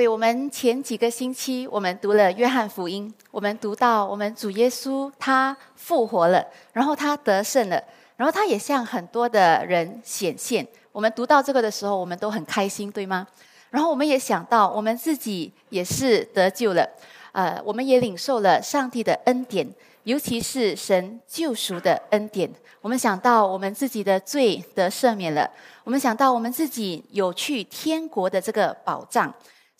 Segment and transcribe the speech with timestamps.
[0.00, 6.42] 位，我们前几个星期我们读了约翰福音，我们读到我们主耶稣他复活了，
[6.72, 7.84] 然后他得胜了，
[8.16, 10.66] 然后他也向很多的人显现。
[10.90, 13.26] 我们读到这个的时候，我们都很开心，对吗？
[13.68, 16.88] 然后我们也想到我们自己也是得救了，
[17.32, 19.70] 呃，我们也领受了上帝的恩典，
[20.04, 22.50] 尤其是神救赎的恩典。
[22.80, 25.50] 我们想到我们自己的罪得赦免了，
[25.84, 29.30] 我们想到我们自己有去天国的这个保障。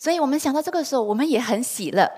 [0.01, 2.11] 所以我们想到这个时候，我们也很喜乐。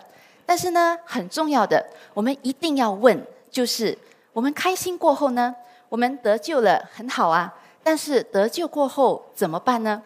[0.46, 3.98] 但是呢，很重要的，我们一定要问，就是
[4.32, 5.54] 我们开心过后呢，
[5.90, 7.54] 我们得救了，很好啊。
[7.84, 10.02] 但是得救过后怎么办呢？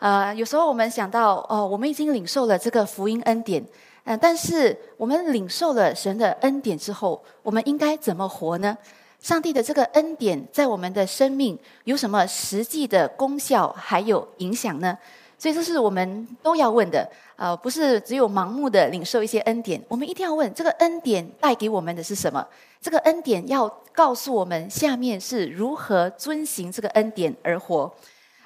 [0.00, 3.64] 呃，有时候我们想到，哦，我们已经领受了这个福音恩典，
[4.02, 8.76] 嗯，但是我们领受了神的恩典之后，我们应该怎么活呢？
[9.20, 14.98] 上帝的这个恩典在我们的生命有什么实际的功效，还有影响呢？
[15.40, 22.46] 所以这是我们都要问的，呃，不是只有盲目的领受一些恩典，我们一定要问这个恩典带给我们的是什么？
[22.78, 27.90] 这个恩典要告诉我们下面是如何遵行这个恩典而活。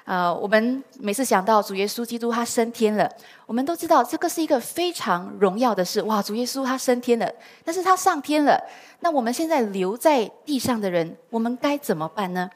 [0.05, 3.11] 呃，我们每次想到主耶稣基督他升天了，
[3.45, 6.01] 我们都知道这个是一个非常荣耀的事。
[6.03, 7.29] 哇，主耶稣他升天了，
[7.65, 8.57] 但是他上天了，
[9.01, 12.49] 那我们现在留在地上的人，我们该怎么办呢？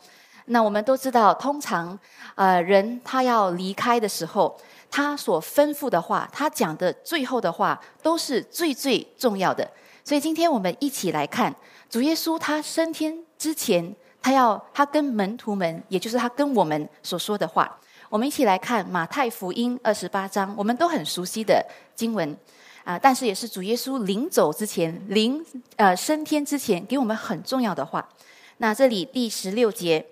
[0.52, 1.98] 那我们都知道，通常，
[2.34, 9.70] 呃，人他要离开的时候，他所吩咐的话，他讲的最后的话，都是最最重要的。
[10.04, 11.54] 所以今天我们一起来看
[11.88, 17.80] 主耶稣他升天之前，他要他跟门徒们，也就是他跟我们所说的话。
[18.10, 21.64] 我们一起来看马太福音二十八章，我们都很熟悉的
[21.94, 22.36] 经文
[22.84, 28.10] 啊，但是也是主耶稣临走之前，临呃升天之前给我们很重要的话。
[28.58, 30.04] 那这里第十六节。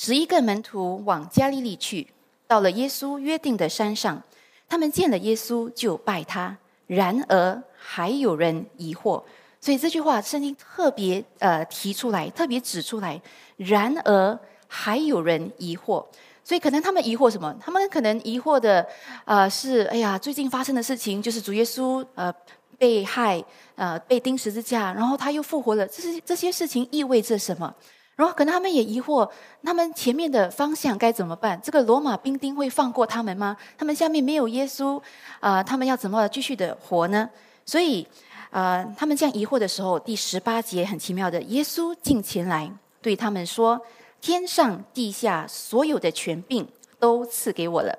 [0.00, 2.06] 十一个门徒往加利利去，
[2.46, 4.22] 到了耶稣约定的山上，
[4.68, 6.56] 他们见了耶稣就拜他。
[6.86, 9.20] 然而还有人疑惑，
[9.60, 13.20] 所以这句话圣经特别呃提出来，特别指出来。
[13.56, 14.38] 然而
[14.68, 16.06] 还有人疑惑，
[16.44, 17.52] 所以可能他们疑惑什么？
[17.60, 18.86] 他们可能疑惑的
[19.24, 22.32] 呃是：哎呀，最近发生的事情就是主耶稣呃
[22.78, 23.44] 被害
[23.74, 25.84] 呃被钉十字架，然后他又复活了。
[25.88, 27.74] 这是这些事情意味着什么？
[28.18, 29.30] 然后可能他们也疑惑，
[29.62, 31.60] 他们前面的方向该怎么办？
[31.62, 33.56] 这个罗马兵丁会放过他们吗？
[33.78, 35.00] 他们下面没有耶稣，
[35.38, 37.30] 啊，他们要怎么继续的活呢？
[37.64, 38.04] 所以，
[38.50, 42.68] 呃，他们这样疑惑的时候，第十八节很奇妙的，耶稣进前来
[43.00, 43.80] 对他们说
[44.20, 46.66] ：“天上地下所有的权柄
[46.98, 47.96] 都赐给我了。”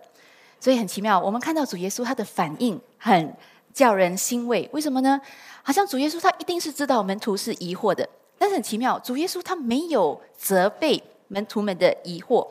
[0.60, 3.34] 所以很奇妙，我们看到主耶稣他的反应很
[3.74, 4.70] 叫人欣慰。
[4.74, 5.22] 为什么呢？
[5.64, 8.06] 好像主耶稣他一定是知道门徒是疑惑的。
[8.40, 12.48] 但是很奇妙，主耶稣他没有责备门徒们的疑惑，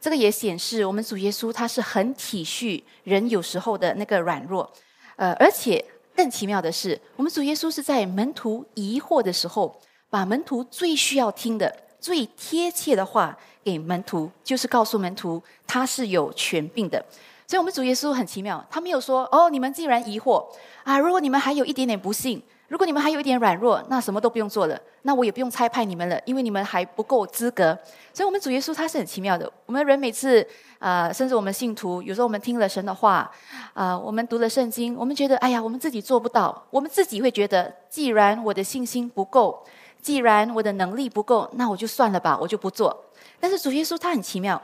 [0.00, 4.70] 这个也显示我们主耶稣他是很体恤人有时候的那个软弱，
[5.16, 5.84] 呃，而且
[6.16, 9.76] 更奇妙的是，我们主耶稣是在门徒疑惑的时候，
[10.08, 17.04] 把门徒最需要听的、最贴切的话给门徒，就是告诉门徒他是有权柄的。
[17.52, 20.42] 所以，我们主耶稣很奇妙，他没有说：“哦，你们既然疑惑
[20.84, 27.78] 啊，如果你们还有一点点不信。”如果你们还有一点软弱，那什么都不用做了，那我也不用差派你们了，因为你们还不够资格。
[28.14, 29.52] 所以，我们主耶稣他是很奇妙的。
[29.66, 30.46] 我们人每次
[30.78, 33.30] 啊，甚至我们信徒，有时候我们听了神的话，
[33.74, 39.62] 啊，我们读了圣经，我们觉得，哎呀，我们自己做不到，我们自己会觉得，既然我的信心不够，
[40.00, 43.04] 既然我的能力不够，那我就算了吧，我就不做。
[43.38, 44.62] 但是主耶稣他很奇妙，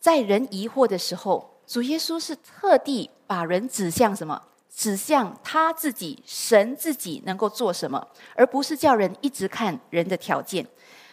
[0.00, 4.38] 在人疑惑的时候，主耶稣是特地把人指向什么？
[4.68, 8.06] 指向他自己，神自己能够做什么，
[8.36, 10.66] 而不是叫人一直看人的条件。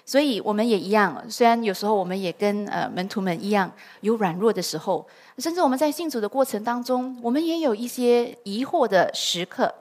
[0.05, 3.71] 所以我们也一样，虽然有时候我们也跟呃门徒们一样
[4.01, 9.73] 有软弱的时候，甚至我们在信主的过程当中，我们也有一些疑惑的时刻。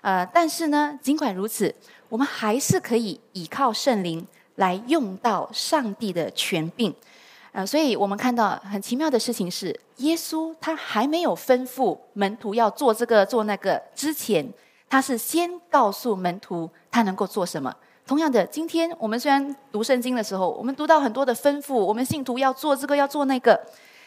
[0.00, 1.74] 呃，但是呢，尽管如此，
[2.08, 6.94] 我们还是可以依靠圣灵来用到上帝的权柄。
[7.52, 14.50] 呃，所以我们看到很奇妙的事情是，耶稣他还没有吩咐门徒要做这个做那个之前，
[14.88, 17.74] 他是先告诉门徒他能够做什么。
[18.06, 23.60] 同样的，今天我们虽然读圣经的时候，我们读到很多的吩咐，我们信徒要做这个要做那个，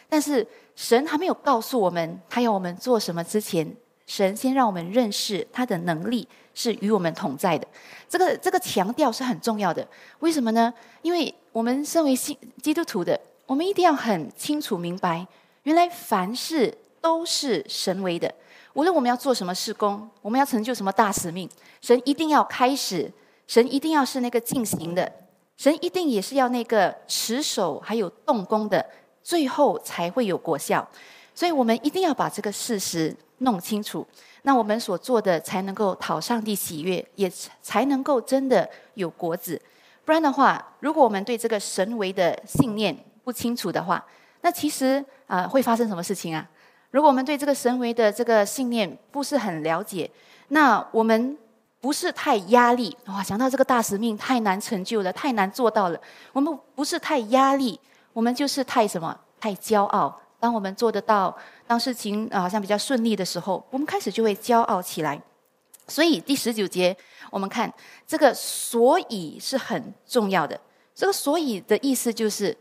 [0.08, 0.44] 但是
[0.74, 3.76] 神还没有告诉我们他要我们做什么之前，
[4.08, 7.64] 神先让我们认识他的能力是与我们同在的。
[8.08, 9.86] 这个这个强调是很重要的。
[10.18, 10.74] 为什么呢？
[11.02, 13.16] 因为我们身为信基督徒的。
[13.46, 15.24] 我们一定要很清楚明白，
[15.62, 18.32] 原来凡事都是神为的。
[18.74, 21.48] 无论我们要做什么事工，我们要成就什么大使命，
[21.80, 23.10] 神一定要开始，
[23.46, 25.10] 神一定要是那个进行的，
[25.56, 28.84] 神一定也是要那个持守还有动工的，
[29.22, 30.86] 最后才会有果效。
[31.34, 34.06] 所以我们一定要把这个事实弄清楚，
[34.42, 37.30] 那我们所做的才能够讨上帝喜悦，也
[37.62, 39.60] 才能够真的有果子。
[40.04, 42.96] 不然的话，如果我们对这个神为的信念
[43.26, 44.02] 不清楚的话，
[44.42, 46.48] 那其实啊会发生什么事情啊？
[46.92, 50.08] 如果我们对这个神为的这个信念不是很了解，
[50.50, 51.36] 那我们
[51.80, 56.00] 不是太压力哇，想到这个大使命太难成就了，太难做到了。
[56.32, 57.80] 我们不是太压力，
[58.12, 59.18] 我们就是太什么？
[59.40, 60.20] 太骄傲。
[60.38, 61.36] 当我们做得到，
[61.66, 65.20] 当事情好像比较顺利的时候，我们开始就会骄傲起来。
[65.88, 66.96] 所以第十九节，
[67.30, 67.72] 我们看
[68.06, 70.58] 这个“所以”是很重要的。
[70.94, 72.56] 这个“所以”的意思就是，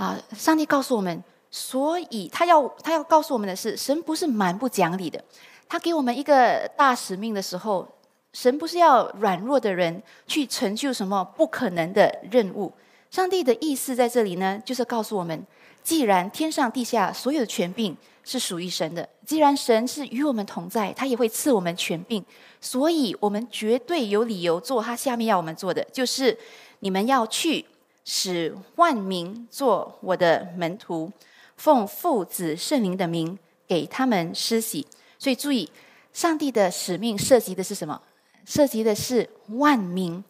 [0.00, 5.22] 啊，上帝告诉我们，所以他要他要告诉我们的是，神不是蛮不讲理的。
[5.68, 7.86] 他给我们一个大使命的时候，
[8.32, 12.72] 神不是要软弱的人去成就什么不可能的任务。
[13.10, 15.46] 上帝的意思在这里呢，就是告诉我们。
[15.82, 17.94] 既然天上地下所有的权柄
[18.24, 22.24] 是属于神的，既然神是与我们同在，他也会赐我们权柄，
[22.58, 26.34] 所以我们绝对有理由做他下面要我们做的，就是
[26.78, 27.64] 你们要去
[28.12, 31.08] 使万民做我的门徒，
[31.56, 34.84] 奉父子圣灵的名给他们施洗。
[35.16, 35.70] 所以注意，
[36.12, 38.02] 上帝的使命涉及的是什么？
[38.44, 40.24] 涉及的是万民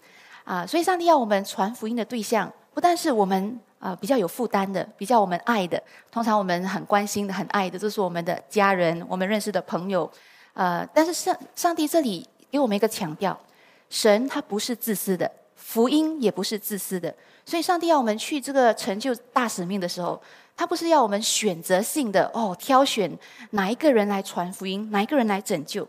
[0.45, 0.67] 啊！
[0.67, 3.59] 所以上帝要我们传福音的对象，不但是我们。
[3.79, 10.05] 啊，比较有负担的，比较我们爱的，通常我们很关心的、很爱的，这是我们的家人，我们认识的朋友。
[10.53, 13.41] 呃，但是上上帝这里给我们一个强调：
[13.89, 17.15] 神他不是自私的，福音也不是自私的。
[17.45, 20.21] 所以，上帝要我们去这个成就大使命的时候，
[20.57, 23.11] 他不是要我们选择性的哦，挑选
[23.51, 25.87] 哪一个人来传福音，哪一个人来拯救。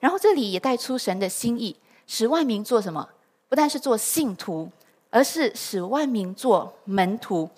[0.00, 3.08] 然后这里也带出神的心意，使万民做什么？
[3.48, 4.70] 不但是做信徒。
[5.16, 7.48] 而是使万民做门徒，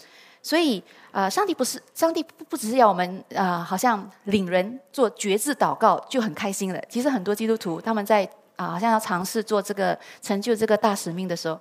[0.42, 6.78] 所以啊，上帝不是上帝不不只是要我们啊，好像领人做绝志祷告就很开心了。
[6.86, 11.58] 其实很多基督徒他们在啊，好像要尝试做这个成就这个大使命的时候，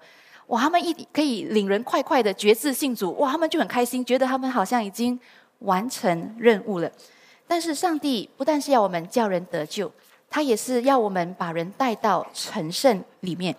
[0.48, 5.20] 哇，他们一可以领人快快的绝志信主，哇，他们就很开心，觉得他们好像已经
[5.60, 6.92] 完成任务了。
[7.48, 9.92] 但是上帝不但是要我们叫人得救，
[10.30, 13.56] 他也是要我们把人带到成圣里面。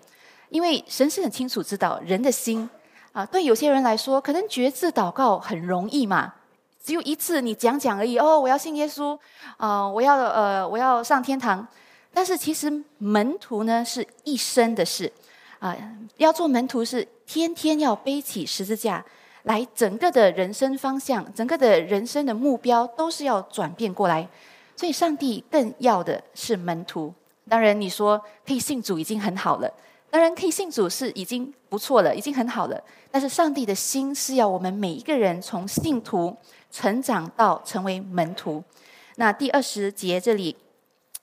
[0.49, 2.69] 因为神是很清楚知道人的心
[3.11, 6.33] 啊，对有些人来说，可能觉志祷告很容易嘛，
[6.81, 8.17] 只有一次你讲讲而已。
[8.17, 9.17] 哦，我要信耶稣
[9.57, 11.67] 啊，我要呃，我要上天堂。
[12.13, 15.11] 但是其实门徒呢是一生的事
[15.59, 15.75] 啊，
[16.17, 19.03] 要做门徒是天天要背起十字架
[19.43, 24.27] 来，整个的人生方向，整个的人生的目标都是要转变过来。
[24.75, 27.13] 所以上帝更要的是门徒。
[27.49, 29.71] 当然你说可以信主已经很好了。
[30.09, 32.81] 当然，可以信主是已经不错了，已经很好了。
[33.11, 36.35] 但是，上帝的心是要我们每一个人从信徒
[36.71, 38.63] 成长到成为门徒。
[39.17, 40.55] 那第二十节这里，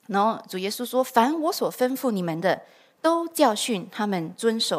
[0.05, 2.61] 然后主耶稣说：“凡我所吩咐你们的，
[3.05, 4.77] 都教训他们遵守。”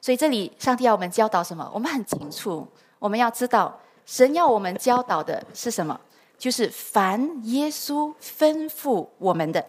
[0.00, 1.70] 所以，这里上帝要我们教导什么？
[1.74, 2.66] 我们很清楚，
[2.98, 6.00] 我们要知道神要我们教导的是什么，
[6.38, 9.66] 就是凡耶稣吩咐我们的。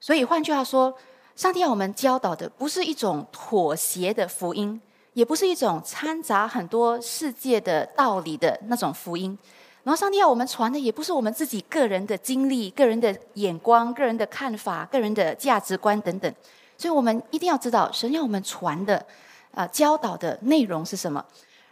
[0.00, 0.92] 所以，换句话说。
[1.38, 4.80] 上帝要我们教导的，不是一种妥协的福音，
[5.12, 9.38] 也不是一种掺杂很多世界的道理的那种福音。
[9.84, 16.34] 然后，上帝要我们传的，也不是我们自己个人的经历、个人的眼光、个人的看法、个人的价值观等等。
[16.78, 19.04] 所以我们一定要知道，神要我们传的
[19.52, 21.22] 啊，教导的内容是什么。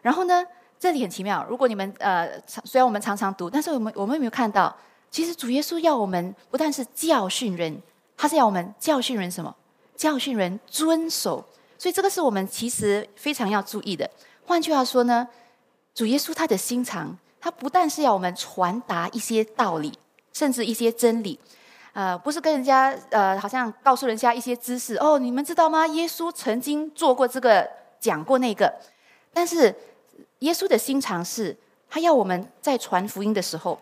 [0.02, 0.44] 然后呢，
[0.78, 1.46] 这里很奇妙。
[1.48, 4.76] 如果你们呃，虽然我们常常读，但是我们我们有没有看到，
[5.10, 7.80] 其实主耶稣要我们不但是教训人。
[8.18, 9.54] 他是要我们教训人什么？
[9.94, 11.44] 教训人遵守，
[11.78, 14.10] 所以这个是我们其实非常要注意的。
[14.46, 15.28] 换句话说呢，
[15.94, 19.92] 主耶稣他的心肠，他不但是要我们传达一些道理，
[20.32, 21.38] 甚至一些真理，
[21.96, 25.86] 呃，不是跟人家呃，好像告诉人家一些知识哦，你们知道吗？
[25.86, 27.66] 耶稣曾经做过这个，
[27.98, 28.70] 讲过那个。
[29.32, 29.74] 但是
[30.40, 31.56] 耶稣的心肠是，
[31.88, 33.80] 他要我们在传福音的时候，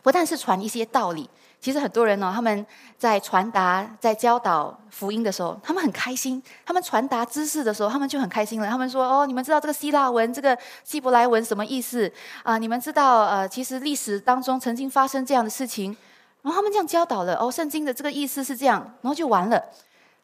[0.00, 1.28] 不但是传一些道理。
[1.60, 2.64] 其实很多人呢，他们
[2.96, 6.42] 在传达、在教导福音的时候，他们很开心。
[6.64, 8.66] 他们传达知识的时候，他们就很开心了。
[8.66, 12.10] 他们说：“哦，你们知道这个希腊文、这个希伯来文什么意思
[12.44, 12.56] 啊？
[12.56, 15.94] 你们知道呃，其实历史当中曾经发生这样的事情。”
[16.42, 19.62] 然后他们这样教导了：“哦，圣经的这个意思是这样。”然后就完了。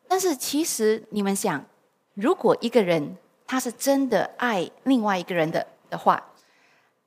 [0.06, 1.64] 但是其实你们想，
[2.14, 6.22] 如果一个人他是真的爱另外一个人的的话，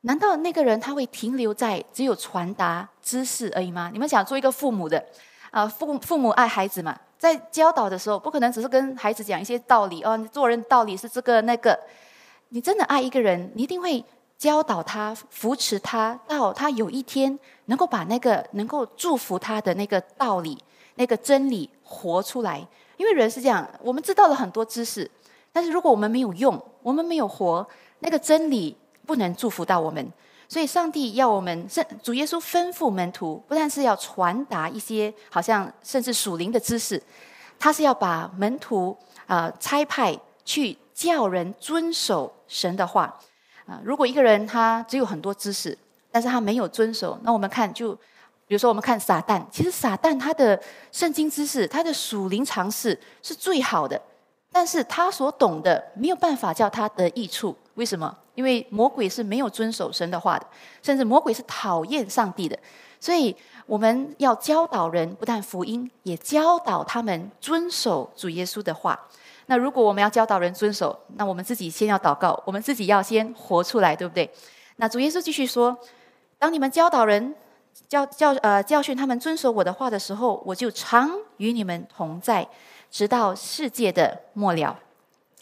[0.02, 3.90] 难道那个人他会停留在只有传达知识而已吗？
[3.94, 5.04] 你们想做一个父母的，
[5.52, 11.78] 啊，父父母爱孩子嘛，在教导的时候，不可能只是跟孩子讲一些道理哦，做人道理是这个那个。
[12.50, 14.04] 你真的爱一个人，你一定会
[14.38, 17.40] 教导他、扶持他，到他有一天
[17.72, 20.62] 能够把那个能够祝福他的那个道理、
[20.96, 22.68] 那个真理活出来。
[22.98, 25.10] 因为人是这样，我们知道了很多知识，
[25.54, 27.66] 但是如果我们没有用，我们没有活，
[28.00, 28.76] 那个真理
[29.06, 30.06] 不能祝福到我们。
[30.50, 37.02] 所以，上帝要我们，圣主耶稣吩咐门徒，不但是要传达一些好像甚至属灵的知识，
[37.58, 38.96] 他是要把门徒
[39.28, 43.18] 啊差派去叫人遵守神的话。
[43.66, 45.78] 啊，如果一个人他只有很多知识，
[46.12, 47.94] 但是他没有遵守，那我们看就，
[48.46, 54.00] 比如说我们看撒旦，其实撒旦他的圣经知识、他的属灵常识是最好的，
[54.52, 57.56] 但是他所懂的没有办法叫他得益处。
[57.76, 58.16] 为什么？
[58.36, 60.46] 因为魔鬼是没有遵守神的话的，
[60.82, 62.58] 甚至魔鬼是讨厌上帝的。
[63.00, 69.00] 所以我们要教导人，不但福音，也教导他们遵守主耶稣的话。
[69.48, 74.30] 那如果我们要教导人遵守，那我们自己先要祷告，我们自己要先活出来，对不对？
[74.78, 75.78] 那主耶稣继续说
[76.42, 77.36] ：“当你们教导人、
[77.88, 82.48] 教教呃教训他们遵守我的话的时候，我就常与你们同在，
[82.90, 84.76] 直到世界的末了。”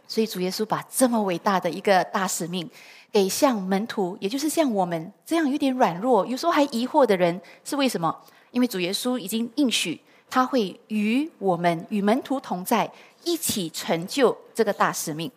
[0.06, 2.70] 所以主耶稣把这么伟大的一个大使命
[3.14, 8.14] 给向门徒，也就是像我们这样有点软弱、有时候还疑惑的人，是为什么？
[8.52, 12.92] 因为主耶稣已经应许他会与我们与门徒同在。
[13.26, 15.30] 一起成就这个大使命。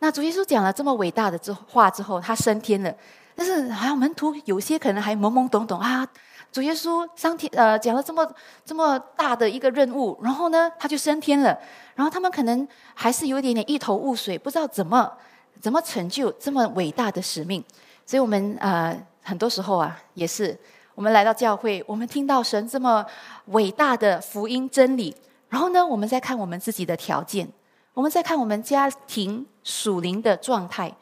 [0.00, 2.94] 那主耶稣讲了这么伟大的之话之后，他升天了。
[3.34, 6.06] 但是好像门徒有些可能还懵懵懂懂啊。
[6.52, 8.24] 主耶稣上天呃讲了这么
[8.64, 11.58] 这么大的一个任务，然后呢他就升天了。
[11.96, 15.12] 然后他们可能还是有一点点一头雾水，不知道怎么
[15.60, 17.62] 怎么成就这么伟大的使命。
[18.06, 20.56] 所以我们呃很多时候啊也是，
[20.94, 23.04] 我们来到教会，我们听到神这么
[23.46, 25.14] 伟大的福音真理。
[25.48, 27.48] 然后呢，我们再看我们自己的条件，
[27.94, 30.92] 我们再看我们家庭属灵的状态，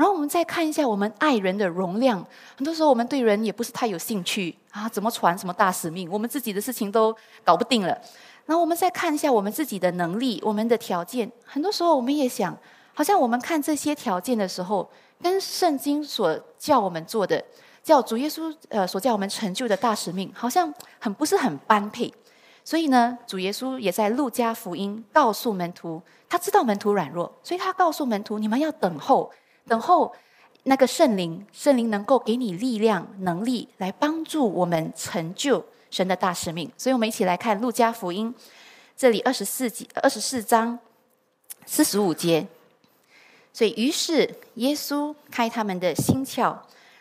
[0.00, 2.26] 然后我们再看一下我们爱人的容量。
[2.56, 7.14] 很多时候，我们对人也不是太有兴趣啊，怎么传什么大使命，我们自己的事情都
[7.44, 7.88] 搞不定了。
[8.46, 11.30] 然后我们再看一下我们自己的能力、我们的条件。
[11.44, 12.56] 很多时候，我们也想，
[12.94, 14.90] 好像我们看这些条件的时候，
[15.20, 17.44] 跟圣经所叫我们做的，
[17.82, 22.10] 叫主耶稣呃所叫我们成就的大使命，好像很不是很般配。
[22.64, 29.30] 所以呢，主耶稣也在路加福音告诉门徒，他知道门徒软弱，所以他告诉门徒：你们要等候，
[29.70, 30.12] 等候
[30.64, 36.68] 那个圣灵，圣灵能够给你力量、能力，来帮助我们成就神的大使命。
[36.76, 38.34] 所以我们一起来看路加福音，
[38.96, 40.76] 这里二十四节、二十四章
[41.66, 42.48] 四十五节。
[43.52, 46.56] 所以，于是耶稣开他们的心窍，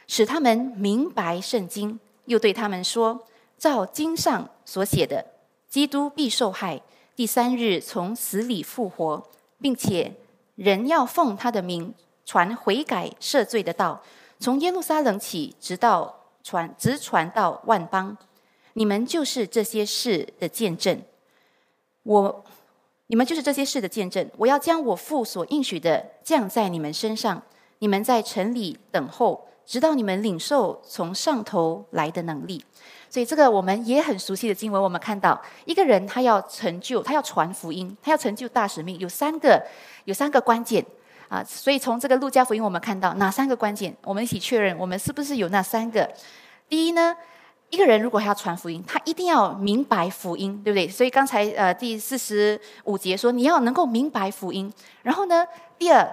[0.05, 3.25] 使他们明白圣经，又对他们说：
[3.57, 5.25] 照经上所写的。
[5.67, 6.81] 基督必受害，
[7.15, 9.27] 第三日从死里复活，
[9.59, 10.13] 并且
[10.55, 11.93] 人要奉他的名
[12.29, 13.99] 传悔改赦罪的道，
[14.39, 18.15] 从耶路撒冷起，直到传直传到万邦。
[18.73, 21.01] 你们就是这些事的见证。
[22.03, 22.45] 我，
[23.07, 24.29] 你们就是这些事的见证。
[24.37, 27.41] 我要将我父所应许的降在你们身上。
[27.79, 32.63] 你们在城里等候，直到你们领受从上头来的能力。
[33.09, 39.65] 所以，这个我们也很熟悉的经文，我们看到一个人他要成就，他要传福音，他要成就大使命，有三个，
[40.05, 40.85] 有三个关键
[41.29, 41.41] 啊。
[41.43, 43.95] 所以从这个路加福音，我们看到哪三个关键？
[44.03, 46.11] 我们一起确认，我们是不是有那三个？
[46.67, 47.15] 第一呢，
[47.69, 50.89] 一个人如果要传福音，他一定要明白福音，对不对？
[50.89, 54.69] 所以刚才呃第四十五节说，你要能够明白福音。
[55.03, 55.45] 然后呢，
[55.77, 56.05] 第二。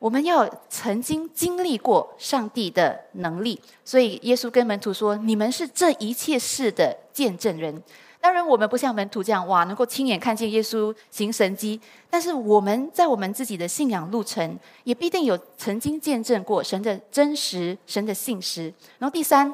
[0.00, 7.82] 我们要曾经经历过上帝的能力，所以耶稣跟门徒说：“你们是这一切事的见证人。”
[8.24, 11.78] 当然，我们不像门徒这样哇，能够亲眼看见耶稣行神迹。
[12.08, 18.72] 但是我们在我们自己的信仰路程，也必定有曾经见证过神的真实、神的信实。
[18.98, 19.52] 然后第三，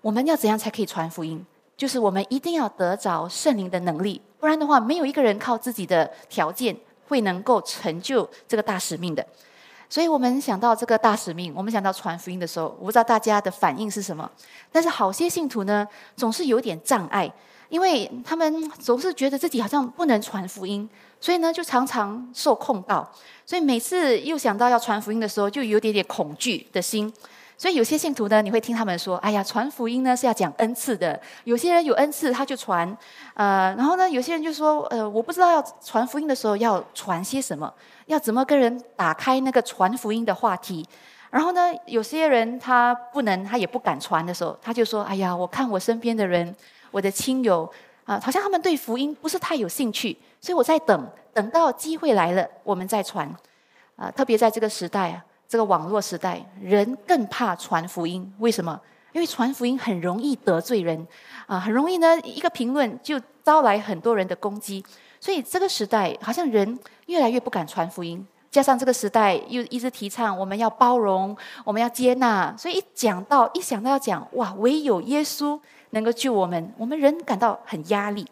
[0.00, 1.44] 我们要怎样才可以传福音？
[1.76, 6.74] 就是我们一定要得着圣灵的能力，不然的话，没有一个人靠自己的条件
[7.08, 9.22] 会能够成就这个大使命的。
[9.90, 14.30] 所以我们想到这个大使命，我们想到传福音的时候，我不知道大家的反应是什么。
[14.72, 17.30] 但是好些信徒呢，总是有点障碍，
[17.68, 20.88] 因为他们总是觉得自己好像不能传福音，
[21.20, 23.08] 所以呢，就常常受控告。
[23.44, 27.12] 所以每次又想到要传福音的时候，就有点点恐惧的心。
[27.58, 31.18] 所以有些信徒呢，你会听他们说：“哎呀，传福音呢是要讲恩赐的。
[31.44, 32.86] 有些人有恩赐，他就传。
[33.32, 37.72] 呃，然后呢，有些人就说：呃，我不知道要传福音的时候要传些什么，
[38.06, 40.86] 要怎么跟人打开那个传福音的话题。
[41.30, 46.54] 然后呢，有些人他不能，他也不敢传的时候，他就说：哎呀，我看我身边的人，
[46.96, 47.70] 我的亲友
[48.06, 53.30] 啊，好像他们对福音不是太有兴趣，所以我在等，等到机会来了，我们再传。
[53.96, 58.34] 啊，特别在这个时代啊。”这个网络时代，人更怕传福音。
[58.38, 58.80] 为什么？
[59.12, 61.06] 因为传福音很容易得罪人，
[61.46, 64.82] 啊，很容易呢，一个评论就招来很多人的攻击。
[65.20, 68.26] 所以这个时代，好像人越来越不敢传福音。
[68.56, 75.60] 加上这个时代又一直提倡我们要包容，我们要接纳，所以一讲到一想到要讲哇，唯有耶稣
[75.90, 78.26] 能够救我们，我们人感到很压力。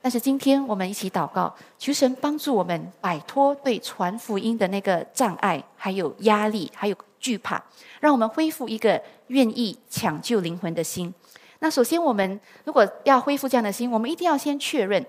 [0.00, 7.60] 但是今天我们一起祷告，求神帮助我们摆脱对传福音的那个障碍，还有压力，还有惧怕，
[7.98, 11.12] 让我们恢复一个愿意抢救灵魂的心。
[11.58, 15.04] 那首先，我们如果要恢复这样的心，我们一定要先确认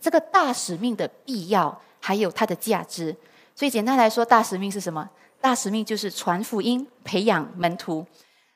[0.00, 3.14] 这个大使命的必要，还有它的价值。
[3.60, 5.06] 所以简单来说，大使命是什么？
[5.38, 8.06] 大使命就是传福音、培养门徒。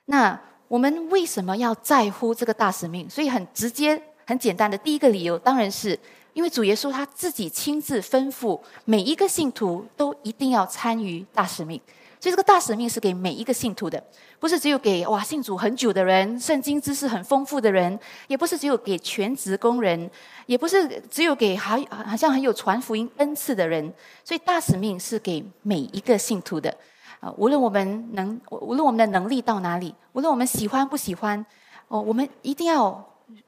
[0.06, 3.10] 那我们为什么要在乎这个大使命？
[3.10, 4.02] 所以很直接。
[4.26, 5.98] 很简单的第一个理由，当然是
[6.32, 11.78] 因为主耶稣他自己亲自吩咐每一个信徒都一定要参与大使命，
[12.24, 14.02] 所以这个大使命是给每一个信徒的，
[14.40, 20.10] 不是只有给哇信主很久的人、圣经知识很丰富的人，也不是只有给全职工人，
[20.46, 23.92] 也不是只有给好好像很有传福音恩赐的人，
[24.24, 26.74] 所以大使命是给每一个信徒的
[27.20, 31.44] 啊，无论我们能，无论我们的能力到哪里，无论我们喜欢不喜欢，
[31.88, 33.06] 哦，我们一定要。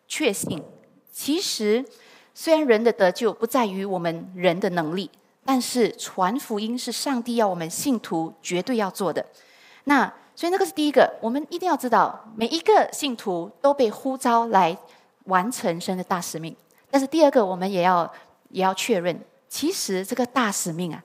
[0.09, 0.63] 确信，
[1.11, 1.85] 其实
[2.33, 5.11] 虽然人的得救不在于我们人的能力，
[5.47, 9.25] 但是传福音是上帝要我们信徒绝对要做的。
[9.85, 14.77] 那所以那个是第一个，我们一定要知道，每一个信徒都被呼召来
[15.25, 16.55] 完成神的大使命。
[16.91, 18.13] 但是第二个，我们也要
[18.51, 21.03] 也要确认，其实这个大使命啊，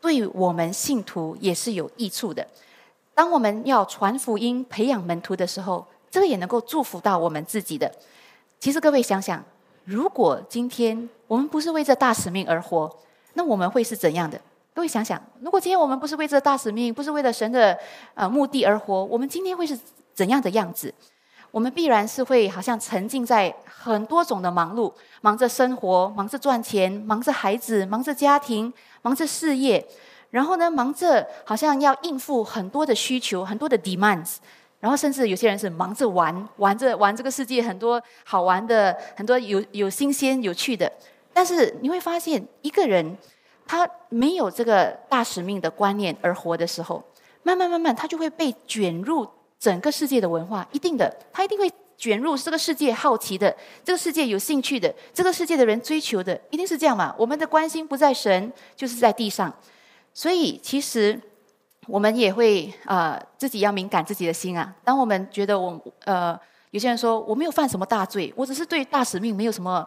[0.00, 2.46] 对我们信徒也是有益处的。
[3.14, 7.90] 当我们要传福音、培养门徒的时候，这个也能够祝福到我们自己的。
[8.58, 9.42] 其实各位想想，
[9.84, 12.94] 如果今天我们不是为这大使命而活，
[13.36, 14.40] 那我们会是怎样的？
[14.74, 17.78] 各位想想，如果今天我们不是为这大使命，不是为了神的
[18.14, 19.78] 呃目的而活，我们今天会是
[20.14, 20.92] 怎样的样子？
[21.50, 28.72] 我们必然是会好像沉浸在很多种的忙碌，忙着生活，忙着赚钱，忙着孩子，忙着家庭，
[29.02, 29.86] 忙着事业，
[30.30, 34.36] 然后呢，忙着好像要应付很多的需求，很多的 demands。
[34.78, 40.90] 然后，甚至有些人是忙着玩，玩着玩这个世界很多好玩的、很多有有新鲜、有趣的。
[41.36, 43.14] 但是你会发现，一个人
[43.66, 47.04] 他没有这个大使命的观念而活的时候，
[47.42, 50.66] 慢慢慢慢，他就会被卷入整个世界的文化。
[50.72, 57.14] 一定的，他一定会卷入这个世界好奇的、这个世界有兴趣的、这个世界的人追求的，一定是这样嘛？
[57.18, 59.52] 我们的关心不在神，就是在地上。
[60.14, 61.20] 所以，其实。
[61.88, 64.74] 我们也会呃自己要敏感自己的心啊。
[64.82, 66.36] 当我们觉得我呃
[66.72, 69.86] 有些人说我没有犯什么大罪，我只是对大使命没有什么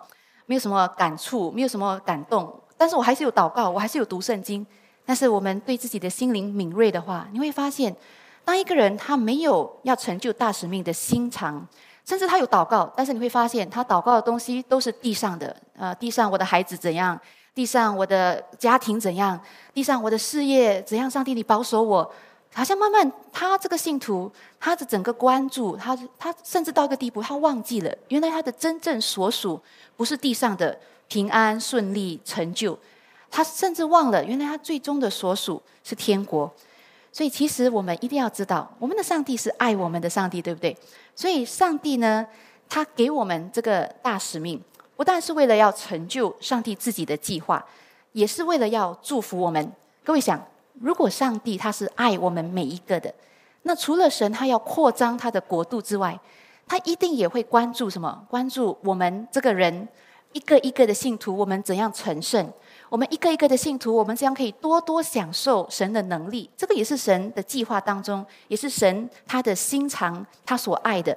[0.50, 4.66] 没有什么感触，没有什么感动，但是我还是有祷告，我还是有读圣经。
[5.06, 7.96] 但是我们对自己的心灵敏锐的话，你会发现，
[8.44, 11.64] 当一个人他没有要成就大使命的心肠，
[12.04, 17.20] 甚至他有祷告，但是你会发现他祷告的东西都是地上的，呃，地上我的孩子怎样。
[17.54, 19.40] 地上我的家庭怎样？
[19.72, 21.08] 地上我的事业怎样？
[21.08, 22.12] 上帝，你保守我。
[22.54, 29.62] 好像慢慢，他这个信徒，他的整个关注，他他甚至到一个地步，他忘记了，原来他的真正所属
[29.96, 32.78] 不是地上的平安顺利成就，
[33.30, 36.52] 他甚至忘了，原来他最终的所属是天国。
[37.12, 40.78] 所以，其实我们一定要知道，我们的上帝是爱我们的上帝，对不对？
[41.16, 42.26] 所以，上帝呢，
[42.70, 44.62] 他给我们这个大使命。
[44.96, 47.66] 不但是为了要成就上帝自己的计划，
[48.12, 49.72] 也是为了要祝福我们。
[50.04, 50.40] 各位想，
[50.82, 53.14] 如果上帝他是爱我们每一个的，
[53.64, 56.20] 那除了神他要扩张他的国度之外，
[56.68, 58.26] 他一定也会关注什么？
[58.30, 59.88] 关注我们这个人
[60.34, 62.52] 一个一个的信徒，我们怎样成圣？
[62.90, 66.50] 我们一个一个的信徒，我们怎样可以多多享受神的能力？
[66.58, 71.16] 这个也是神的计划当中，也是神他的心肠，他所爱的。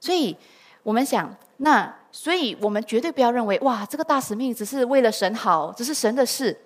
[0.00, 0.36] 所以
[0.82, 1.34] 我们想。
[1.58, 6.58] 那，所以我们绝对不要认为，哇，这个大使命只是为了神好，只是神的事。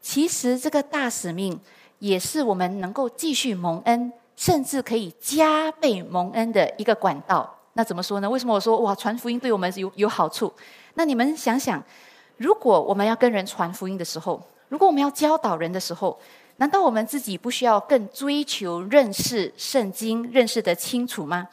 [0.00, 1.58] 其实，这个大使命
[1.98, 7.52] 也是我们能够继续蒙恩，甚至可以加倍蒙恩的一个管道。
[7.74, 8.28] 那怎么说呢？
[8.30, 10.52] 为什么我说哇，传福音对我们有有好处？
[10.94, 11.82] 那你们想想，
[12.38, 16.18] 如果我们要跟人传福音的时候，如果我们要教导人的时候，
[16.56, 21.46] 难道我们自己不需要更追求认识圣经，认识的清楚吗？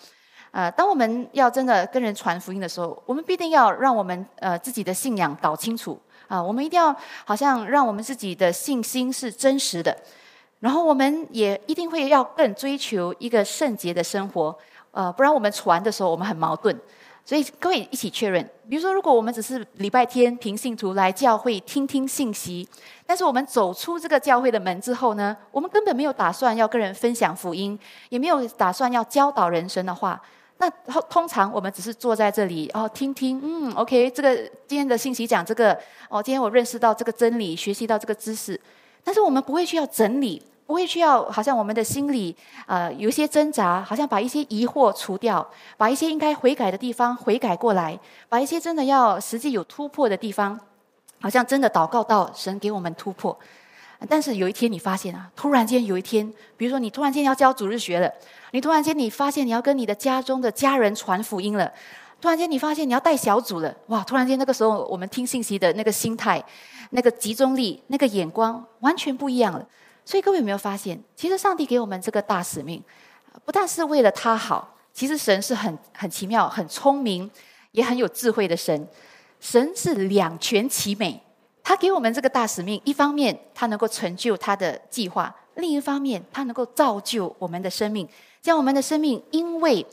[0.51, 9.97] 呃，当我们要真的跟人传福音的时候，我们必定要让我们呃自己的信仰搞清楚啊，我们一定要好像让我们自己的信心是真实的，
[10.63, 14.57] 然后我们也一定会要更追求一个圣洁的生活，
[14.91, 16.73] 呃，不然我们传的时候我们很矛盾，
[17.25, 22.65] 所以各位一起确认，比如说，如果我们只是礼拜天凭信徒来教会听听信息，
[23.05, 30.21] 但是我们走出这个教会的门之后呢，我们根本没有打算要跟人分享福音，也没有打算要教导人生的话，
[30.59, 30.69] 那
[31.09, 34.33] 通常我们只是坐在这里哦，听听，嗯，OK，这个
[34.65, 38.57] 今天的信息讲这个，哦，今天我认识到这个真理，学习到这个知识，
[39.03, 40.41] 但是我们不会去要整理。
[40.65, 45.45] 不会需要，好像我们的心里呃有一些挣扎，好像把一些疑惑除掉，
[45.77, 47.99] 把一些应该悔改的地方悔改过来，
[48.29, 50.59] 把一些真的要实际有突破的地方，
[51.21, 53.37] 好像真的祷告到神给我们突破。
[54.09, 58.11] 但是有一天你发现啊，突然间有一天，比如说你突然间要教主日学了，
[58.51, 61.71] 你突然间你发现你要跟你的家中的家人传福音了，
[62.19, 64.03] 突然间你发现你要带小组了，哇！
[64.03, 66.43] 突然间那个时候我们听信息的那个心态、
[66.89, 69.65] 那个集中力、那个眼光完全不一样了。
[70.05, 72.83] 所以各位有没有发现，其实上帝给我们这个大使命，
[73.45, 77.29] 不但是为了他好，其实神是很很奇妙、很聪明，
[77.71, 78.87] 也很有智慧的神。
[79.39, 81.21] 神是两全其美，
[81.63, 88.07] 他给我们这个大使命，一方面他能够成就他的计划，另一方面他能够造就我们的生命，
[88.41, 89.85] 将我们的生命，因为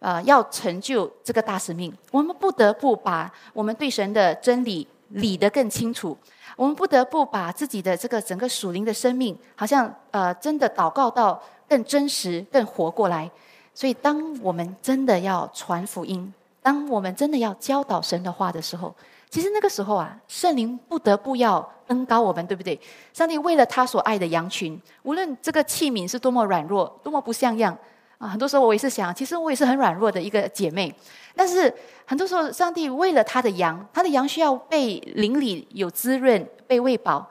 [0.00, 6.16] 呃要成就这个大使命，我们不得不把我们对神的真理理得更清楚。
[6.60, 13.30] 我们不得不把自己的这个整个属灵的生命，好像呃，真的祷告到更真实、更活过来。
[13.72, 18.94] 所以，当我们真的要传福音，当我们真的要教导神的话的时候，
[19.30, 22.78] 其实那个时候啊，圣灵不得不要恩高我们，对不对？
[23.14, 27.74] 上帝为了他所爱的羊群，无论这个器皿是多么软弱、多么不像样
[28.20, 30.94] 啊，很多时候我也是想，其实我也是很软弱的一个姐妹。
[31.34, 31.72] 但是
[32.04, 37.26] 很多时候，上帝为了他的羊，他的羊需要被邻里有滋润、被喂饱。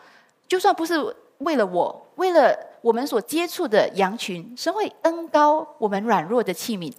[0.48, 0.96] 就算不是
[1.38, 6.92] 为了我，为了我们所接触的羊群，神会恩高我们软弱的器皿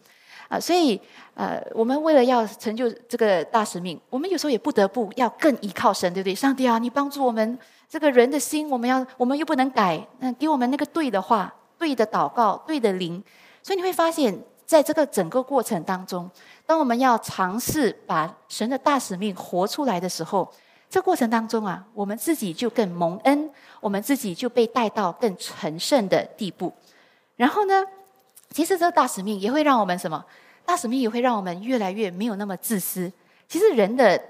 [0.49, 0.61] 啊。
[0.61, 1.01] 所以，
[1.35, 6.33] 呃，我们为了要成就这个大使命，我们有时候也不得不要更依靠神，对不对？
[6.33, 13.21] 上帝啊，你帮助我们这个人的心，我们要，我们又不能改，那给我们那个对的话、对的祷告、对的灵。
[13.71, 16.29] 所以你会发现在这个整个过程当中。
[16.67, 20.53] 当我们要尝试把神的大使命活出来的时候，
[20.89, 26.73] 这过程当中啊，我们自己就更蒙恩，我们自己就被带到更成圣的地步。
[27.37, 27.87] 然后呢，
[28.51, 30.25] 其实这个大使命也会让我们什么？
[30.65, 33.13] 大使命也会让我们越来越没有那么自私。
[33.47, 34.21] 其实人的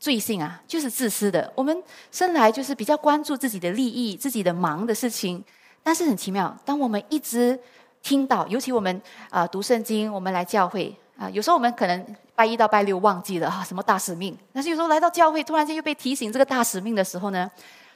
[0.00, 1.52] 罪性啊，就是自私的。
[1.54, 5.44] 我们生来就是比较关注自己的利益、自己的忙的事情。
[5.80, 7.58] 但是很奇妙，当我们一直
[8.02, 10.94] 听到，尤其我们啊读圣经，我们来教会。
[11.18, 14.34] 啊，有时候我们可能拜一到拜六忘记了啊，什么大使命？
[14.54, 17.50] 但是有时候来到教会，突然间又被提醒这个大使命的时候呢，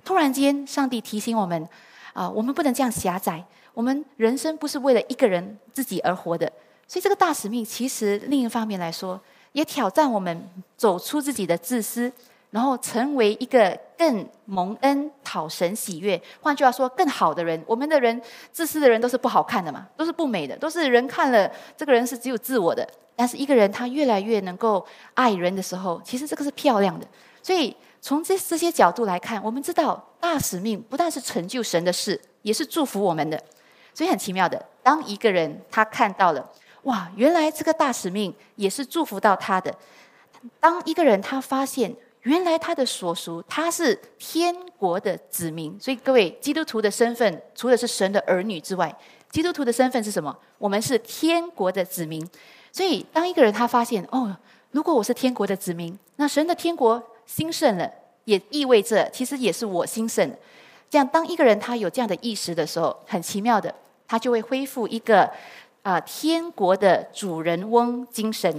[0.05, 1.67] 突然间上帝提醒我们，
[2.13, 3.43] 啊，我们不能这样狭窄。
[3.73, 6.47] 我们人生不是为了一个人自己而活的，
[6.87, 9.19] 所以这个大使命其实另一方面来说，
[9.53, 12.13] 也挑战我们走出自己的自私。
[12.55, 17.61] 然后成为一个更蒙恩、讨神喜悦，换句话说，更好的人。
[17.67, 22.89] 我们的人自私的人都是不好看的嘛，都是不美的，都是人看了这个人是只有自我的。
[23.17, 27.05] 但是一个人他越来越能够爱人的时候，其实这个是漂亮的。
[27.43, 33.37] 所以从这这些角度来看，我们知道大使命不但是成就神的事，也是祝福我们的。
[33.93, 36.49] 所以很奇妙的，当一个人他看到了，
[36.85, 39.75] 哇，原来这个大使命也是祝福到他的。
[40.61, 41.93] 当一个人他发现。
[42.25, 45.79] 原来他的所属，他是天国的子民。
[45.79, 48.95] 所以各位，基督徒的身份，除了是神的儿女之外，
[49.31, 50.35] 基督徒的身份是什么？
[50.57, 52.27] 我们是天国的子民。
[52.73, 54.35] 所以，当一个人他发现，哦，
[54.71, 57.91] 如果我是天国的子民，那神的天国兴盛了，
[58.25, 60.35] 也意味着其实也是我兴盛。
[60.89, 63.73] 这样，当一个人他有这样的意识的时候，很奇妙的，
[64.09, 65.31] 他就会恢复一个
[65.83, 68.51] 啊天国的主人翁精神。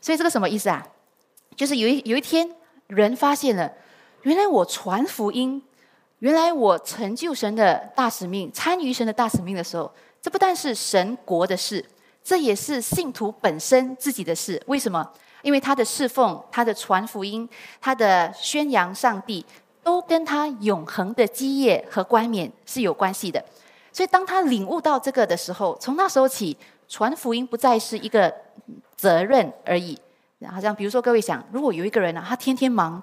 [0.00, 0.86] 所以，这个什么意思啊？
[1.56, 2.48] 就是有一有一天。
[2.88, 3.72] 人发现了，
[4.22, 5.62] 原来我传福音，
[6.18, 11.84] 原来我成就神的大使命，参与神的大使命的时候，这不但是神国的事，
[12.24, 14.60] 这也是信徒本身自己的事。
[14.66, 15.08] 为什么？
[15.42, 17.48] 因为他的侍奉、他的传福音、
[17.80, 19.44] 他的宣扬上帝，
[19.84, 23.42] 都跟他永恒的基业和冠冕是有关系的。
[23.92, 26.56] 所以，当他领悟到这个的时候，从那时候起，
[26.88, 28.34] 传福音不再是一个
[28.96, 29.96] 责任而已。
[30.46, 33.02] 好像比如说，各位想，如果有一个人啊，他天天忙，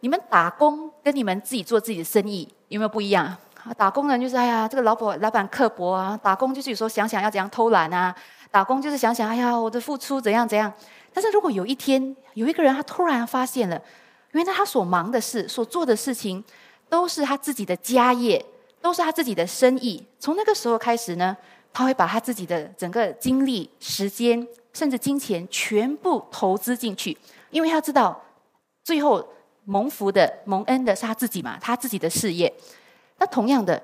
[0.00, 3.36] 你们打工跟你们自己做自己的生意有没有不一样？
[3.76, 8.14] 打工人就是哎呀，这个老板老板刻薄啊，打工就是有时候想想要怎样偷懒啊，
[8.50, 10.72] 打工就是想想哎呀，我的付出怎样怎样。
[11.12, 13.80] 但是如果有一天有一个人他突然发现了，
[14.32, 16.42] 原来他所忙的事、所做的事情
[16.88, 18.42] 都是他自己的家业，
[18.80, 20.06] 都是他自己的生意。
[20.18, 21.36] 从那个时候开始呢，
[21.72, 27.16] 他会把他自己的整个精力、时间，甚至金钱全部投资进去，
[27.50, 28.20] 因为他知道
[28.84, 29.26] 最后
[29.64, 32.52] 蒙福的、蒙恩的是他自己嘛，他自己的事业。
[33.18, 33.82] 那同样的，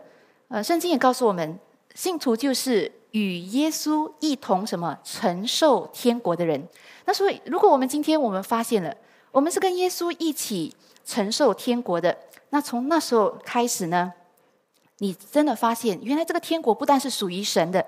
[0.48, 1.58] 呃，圣经也告诉我们，
[1.94, 6.68] 信徒就是与耶稣一同什么承受天国的人。
[7.04, 8.96] 那所以，如果我们今天我们发现了，
[9.32, 12.16] 我们是跟耶稣一起承受天国的，
[12.50, 14.12] 那从那时候开始呢，
[14.98, 17.84] 你真的发现，原来这个天国不但是属于神的，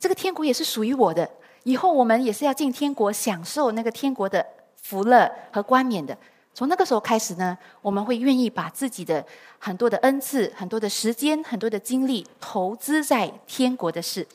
[0.00, 1.30] 这个天国也是属于我的。
[1.68, 6.16] 以后我们也是要进天国，享受那个天国的福乐和冠冕的。
[6.54, 9.22] 从那个时候开始呢，我们会愿意把自己的
[9.58, 14.26] 很多的恩赐、很多的时间、很多的精力投资在天国的事。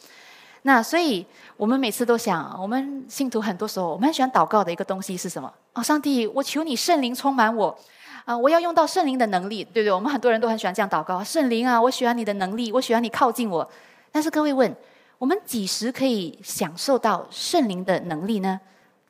[0.62, 1.26] 那所以，
[1.58, 5.52] 我们每次都想，我们信徒很多时候，我们很喜欢祷告的一个东西是什么？
[5.74, 7.76] 哦，上帝，我求你圣灵充满我，
[8.26, 9.91] 啊，我要用到圣灵的能力，对不对？
[9.91, 13.67] 我们很多人都很喜欢这样祷告，圣灵啊，我喜欢你的能力，我喜欢你靠近我。
[14.12, 14.72] 但是各位问，
[15.23, 18.59] 我们几时可以享受到圣灵的能力呢？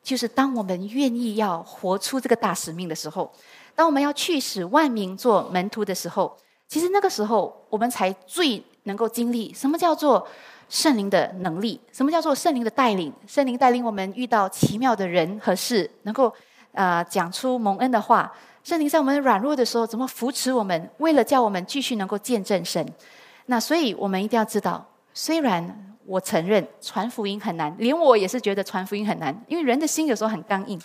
[0.00, 3.28] 就是当我们愿意要活出这个大使命的时候，
[3.74, 6.36] 当我们要去使万民做门徒的时候，
[6.68, 10.24] 其实那个时候我们才最能够经历什么叫做
[10.68, 13.12] 圣灵的能力，什么叫做圣灵的带领。
[13.26, 16.32] 圣灵带领我们遇到奇妙的人和事，能够
[16.70, 18.32] 呃讲出蒙恩的话。
[18.62, 20.88] 圣灵在我们软弱的时候，怎么扶持我们？
[20.98, 22.88] 为了叫我们继续能够见证神。
[23.46, 25.90] 那所以我们一定要知道，虽然。
[26.06, 30.80] 我承认传福音很难，连我也是觉得传福音很难，因为人的心有时候很刚硬。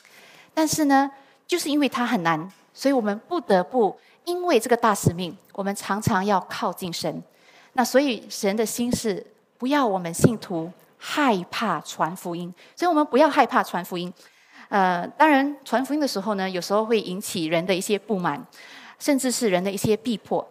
[0.54, 1.10] 但是呢，
[1.46, 7.22] 就是因为它很难，所以我们不得不因为这个大使命，我们常常要靠近神。
[7.74, 9.26] 那所以神的心是
[9.58, 14.12] 不要我们信徒害怕传福音，所以我们不要害怕传福音。
[14.70, 18.46] 呃，当然传福音的时候呢，有时候会引起人的一些不满，
[18.98, 20.48] 甚至是人的一些逼迫。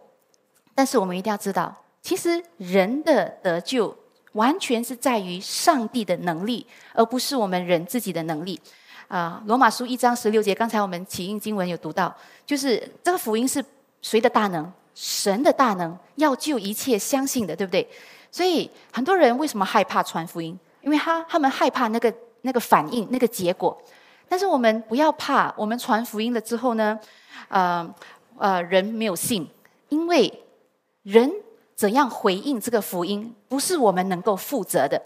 [0.74, 3.96] 但是我们一定要知道，其实人的得救。
[4.32, 8.60] 完全是在于上帝的能力，而不是我们人自己的能力。
[9.08, 12.14] 啊，罗马书一章十六节，刚才我们起印经文有读到，
[12.44, 13.64] 就是这个福音是
[14.02, 14.70] 谁的大能？
[14.94, 17.88] 神的大能，要救一切相信的，对不对？
[18.30, 20.58] 所以很多人为什么害怕传福音？
[20.82, 22.12] 因为他他们害怕那个
[22.42, 23.76] 那个反应，那个结果。
[24.28, 26.98] 但是我们不要怕，我们传福音了之后呢，
[27.48, 27.94] 呃
[28.36, 29.48] 呃，人没有信，
[29.88, 30.30] 因为
[31.02, 31.32] 人。
[31.78, 35.00] 怎样回应这个福音，不是我们能够负责的。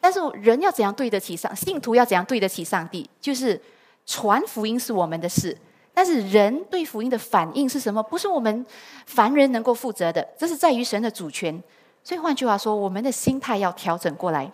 [0.00, 3.60] 但是人要怎样对得起上，信徒要怎样对得起上帝，就是
[4.04, 5.56] 传福音是我们的事。
[5.94, 8.66] 但是人对福音的反应是什么，不是我们
[9.06, 10.20] 凡人能够负责的。
[10.36, 11.62] 这是在于神的主权。
[12.02, 14.50] 所以换句话说，我们的心态要调整过来。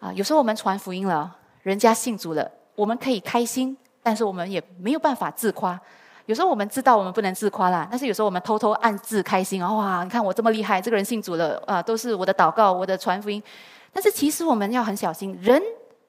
[0.00, 1.32] 啊，有时候我们传福音了，
[1.62, 5.80] 人家信主了，我们可以开心，但是我们也没有办法自夸。
[6.28, 9.64] 有时候我们知道我们不能自夸啦，但是有时候我们偷偷暗自开心！
[9.64, 13.42] 哇，你看我这么厉害，这个人信主了啊，都是我的祷告，我的传福音。
[13.94, 15.58] 但是其实我们要很小心，人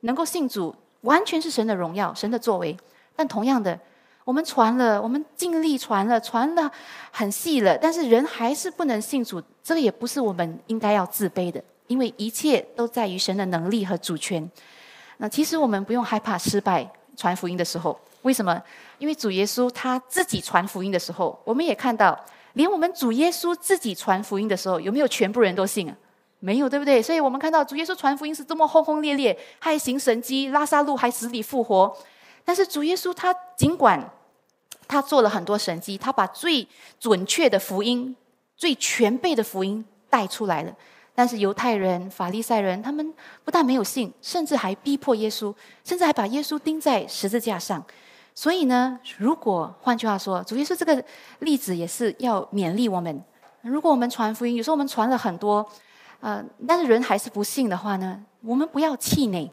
[0.01, 2.75] 能够信主，完全是神的荣耀，神的作为。
[3.15, 3.79] 但同样的，
[4.25, 6.69] 我们传了，我们尽力传了，传了
[7.12, 14.51] 很细了，但是人还是不能信主，这个也不是我们应该要自卑的，因为一切都在于神的能力和主权。
[15.15, 17.97] 那其实我们不用害怕失败，传福音的时候。
[18.21, 18.62] 为什么？
[18.97, 22.17] 因为主耶稣他自己传福音的时候，我们也看到，
[22.53, 25.95] 连我们主耶稣自己传福音的时候，有没有全部人都信啊？
[26.39, 27.01] 没有，对不对？
[27.01, 31.95] 所以我们看到主耶稣传福音是多么轰轰烈烈，还行神迹，拉萨路还死里复活。
[32.45, 34.10] 但是主耶稣他尽管
[34.88, 36.67] 他做了很多神迹，他把最
[36.99, 38.15] 准确的福音、
[38.55, 40.73] 最全备的福音带出来了。
[41.13, 45.53] 但是犹太人、法利赛人，他们不但没有信，甚至还逼迫耶稣，
[45.84, 47.84] 甚至还把耶稣钉在十字架上。
[48.39, 51.04] 所以呢，如果换句话说，主耶稣这个
[51.39, 53.21] 例子也是要勉励我们：
[53.63, 55.69] 如果我们传福音，有时候我们传了很多，
[56.21, 59.52] 呃，但是人还是不信的话呢，我们不要气馁，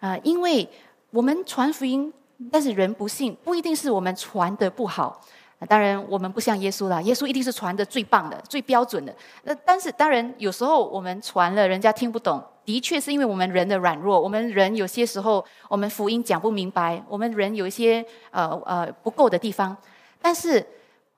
[0.00, 0.68] 啊，因为
[1.12, 2.12] 我们传福音，
[2.50, 5.20] 但是人不信，不一定是我们传的不好。
[5.68, 9.14] 当然，我们不像耶稣啦，耶稣一定是传的最棒的、最标准的。
[9.44, 14.20] 那但是，当然有时候我们传了，人家听不懂，的确是因为我们人的软弱。
[14.20, 19.76] 我们人有些时候，我们福音讲不明白，我们人有一些呃呃不够的地方。
[20.20, 20.64] 但是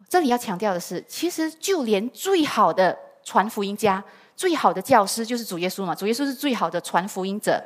[0.08, 4.02] 这里要强调的是，其实就连最好的传福音家、
[4.34, 5.94] 最好的教师就是主耶稣嘛。
[5.94, 7.62] 主耶稣是最好的传福音者。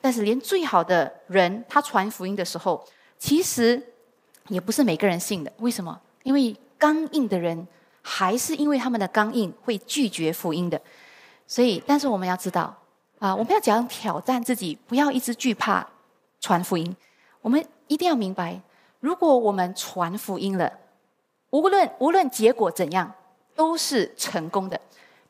[0.00, 2.86] 但是，连最好的人，他传福音的时候，
[3.18, 3.82] 其实
[4.46, 5.52] 也不是每个人信的。
[5.58, 6.00] 为什么？
[6.22, 7.66] 因为刚硬的人，
[8.00, 10.80] 还是因为他们的刚硬会拒绝福音的，
[11.48, 12.72] 所以，但是我们要知道
[13.18, 15.86] 啊，我们要讲挑战自己，不要一直惧怕
[16.40, 16.96] 传福音。
[17.42, 18.60] 我们一定要明白，
[19.00, 20.72] 如果我们传福音了，
[21.50, 23.12] 无论无论结果怎样，
[23.56, 24.80] 都是成功的。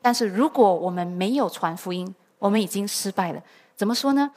[0.01, 3.41] 但是如果我们没有传福音，我们已经失败了。
[3.75, 4.29] 怎么说呢？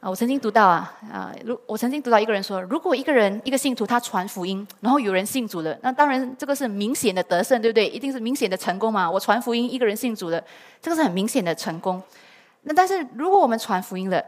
[0.00, 7.88] 啊，我曾经读到啊，啊，如我曾经读到一个人说，如果一个人一个信徒他传福音，然后有人信主了，那当然这个是明显的得胜，对不对？
[7.88, 9.10] 一定是明显的成功嘛。
[9.10, 10.42] 我传福音，一个人信主了，
[10.82, 12.00] 这个是很明显的成功。
[12.62, 14.24] 那但是如果我们传福音了，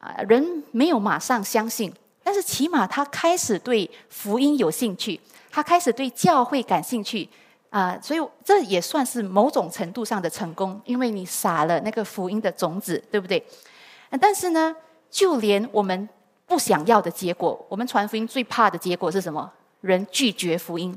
[0.00, 7.28] 啊，人没有马上相信，但是起码他开始对福音有兴趣，他开始对教会感兴趣，
[7.70, 13.44] 啊，所以这也算是某种程度上的成功，因为你撒了那个福音的种子，对不对？
[14.20, 14.74] 但是呢？
[15.10, 16.06] 就连我们
[16.44, 19.50] 不想要的结果，我们传福音最怕的结果是什么？
[19.80, 20.94] 人拒绝福音。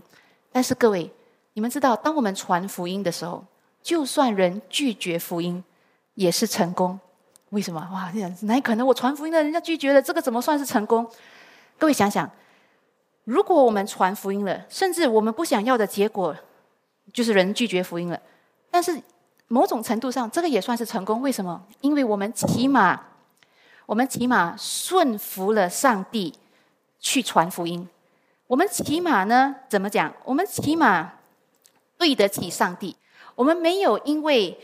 [0.51, 1.09] 但是各位，
[1.53, 3.41] 你们知道，当我们传福音的时候，
[3.81, 5.63] 就算人拒绝福音，
[6.13, 6.99] 也是成功。
[7.49, 7.79] 为什么？
[7.93, 8.85] 哇，这样哪可能？
[8.85, 11.09] 我传福音的人家拒绝了，这个怎么算是成功？
[11.77, 12.29] 各位想想，
[13.23, 16.35] 如果我们传福音了，甚至我们不想要的结果，
[17.13, 18.19] 就是人拒绝福音了，
[18.69, 19.01] 但是
[19.47, 21.21] 某种程度上，这个也算是成功。
[21.21, 21.63] 为什么？
[21.81, 23.07] 因为我们起码。
[23.87, 26.33] 我们起码顺服了上帝
[27.01, 27.85] 去传福音，
[28.47, 30.13] 我们起码呢怎么讲？
[30.23, 31.11] 我们起码
[31.97, 32.95] 对得起上帝。
[33.35, 34.57] 我们没有因为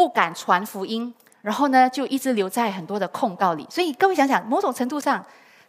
[0.00, 3.66] 不敢传福音，然后呢就一直留在很多的控告里。
[3.68, 5.22] 所以各位想想，某种程度上，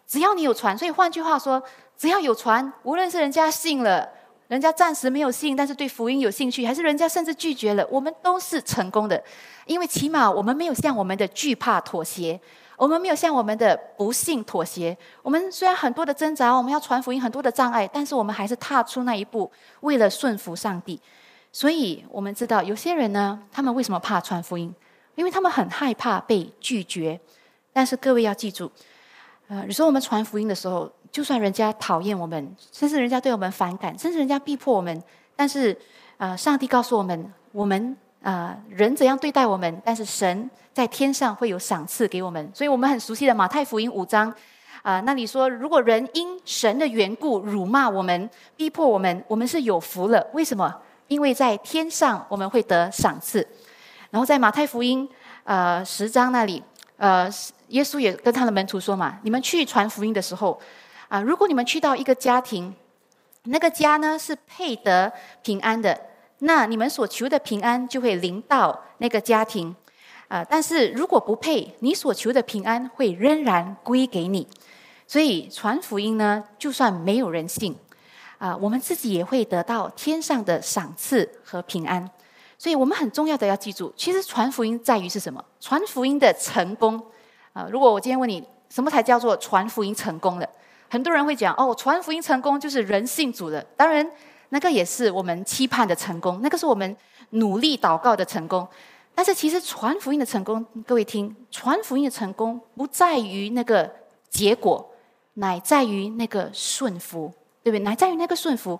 [0.08, 1.62] 只要你有传，所以换句话说，
[1.98, 4.08] 只要有传，无论是人家信了，
[4.48, 9.22] 人家暂时没有信，但是对福音有兴趣，还是人家甚至拒绝了，我们都是成功的，
[9.66, 12.40] 因为起码我们没有向我们的惧怕妥协。
[12.78, 14.98] 我们没有向我们的不幸妥协。
[15.22, 21.00] 我们虽然很多的挣扎，我们要传福音很多的障碍，但是我们还是踏出那一步，为了顺服上帝。
[21.52, 24.74] 所以我们知道，有些人呢，他们为什么怕传福音？
[25.16, 27.20] 因为他们很害怕被拒绝。
[27.74, 28.72] 但是各位要记住，
[29.48, 35.04] 呃，有时候我们传福音的时候，就算人家讨厌我们，甚至人家对我们反感，甚至人家逼迫我们，
[35.36, 35.78] 但是，
[36.18, 37.98] 呃，上帝告诉我们，我们。
[38.24, 42.52] 啊，人怎样对待我们，但是神在天上会有赏赐给我们。
[42.54, 44.32] 所以我们很熟悉的马太福音五章，
[44.84, 50.24] 啊，那你说，如果人因神的缘故辱骂我们、逼迫我们，我们是有福了。
[50.34, 50.72] 为什么？
[51.12, 53.46] 因为在天上我们会得赏赐。
[54.12, 55.06] 然后在马太福音
[55.44, 56.64] 呃十章那里，
[56.96, 57.30] 呃，
[57.68, 60.58] 耶稣也跟他的门徒说嘛：，你们去传福音的时候，
[61.10, 62.74] 啊，如果你们去到一个家庭，
[63.44, 65.12] 那个家呢是配得
[65.44, 66.00] 平安的。
[66.40, 69.76] 那你们所求的平安就会临到那个家庭，
[70.30, 70.46] 啊！
[70.50, 74.48] 但是如果不配，你所求的平安会仍然归给你。
[75.06, 77.76] 所以传福音呢，就算没有人信，
[78.42, 82.10] 啊，我们自己也会得到天上的赏赐和平安。
[82.58, 85.44] 所以我们很重要的要记住，其实传福音在于是什么？
[85.60, 87.00] 传福音的成功，
[87.54, 87.68] 啊！
[87.72, 90.50] 如果我今天问你，什么才叫做传福音成功了？
[90.90, 93.62] 很多人会讲，哦，传福音成功就是人信主的。
[93.78, 94.10] 当然。
[94.54, 96.98] 那个也是我们期盼的成功，那个是我们
[97.30, 98.68] 努力祷告的成功。
[99.16, 103.90] 但是其实传福音的成功，各位听，传福音的成功不在于那个
[104.30, 104.86] 结果，
[105.36, 107.32] 乃在于那个顺服，
[107.64, 107.80] 对不对？
[107.80, 108.80] 乃在于那个顺服。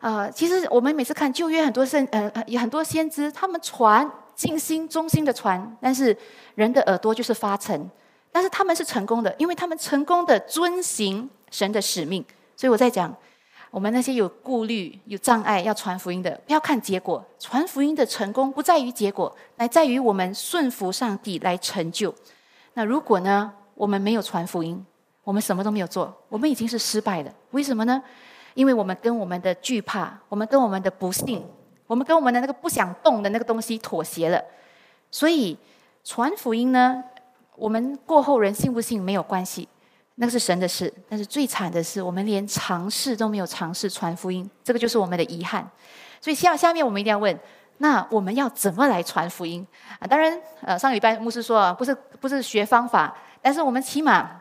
[0.00, 6.16] 呃，其实我们每次看旧约很多圣，呃，有很多先知，他们传尽心忠心的传，但是
[6.54, 7.90] 人的耳朵就是发沉。
[8.32, 12.24] 但是他们是成功的，因为他们成功的遵行神的使命。
[12.56, 13.14] 所以我在讲。
[13.72, 17.24] 我们那些有顾虑、有障碍要传福音的，不要看结果。
[17.38, 22.12] 传福音的成功不在于结果，乃在于我们顺服上帝来成就。
[22.74, 24.84] 那如果呢，我们没有传福音，
[25.30, 27.32] 我们什么都没有做，我们已经是失败的。
[27.52, 28.02] 为什么呢？
[28.54, 31.46] 因为我们跟我们的惧怕，我们跟我们的不幸，
[31.86, 34.42] 我们跟我们的那个不想动的那个东西妥协了。
[35.08, 35.56] 所以
[36.02, 37.00] 传福音呢，
[37.54, 39.68] 我们过后人信不信没有关系。
[40.16, 45.64] 那个是神的事，但是最惨的是，我们连尝试都没有尝试传福音，这个就是我们的遗憾。
[46.20, 47.38] 所以下下面我们一定要问：
[47.78, 49.64] 那我们要怎么来传福音
[50.00, 50.08] 啊？
[50.08, 54.39] 当然，呃，上个礼拜牧师说，不是不是学方法，但是我们起码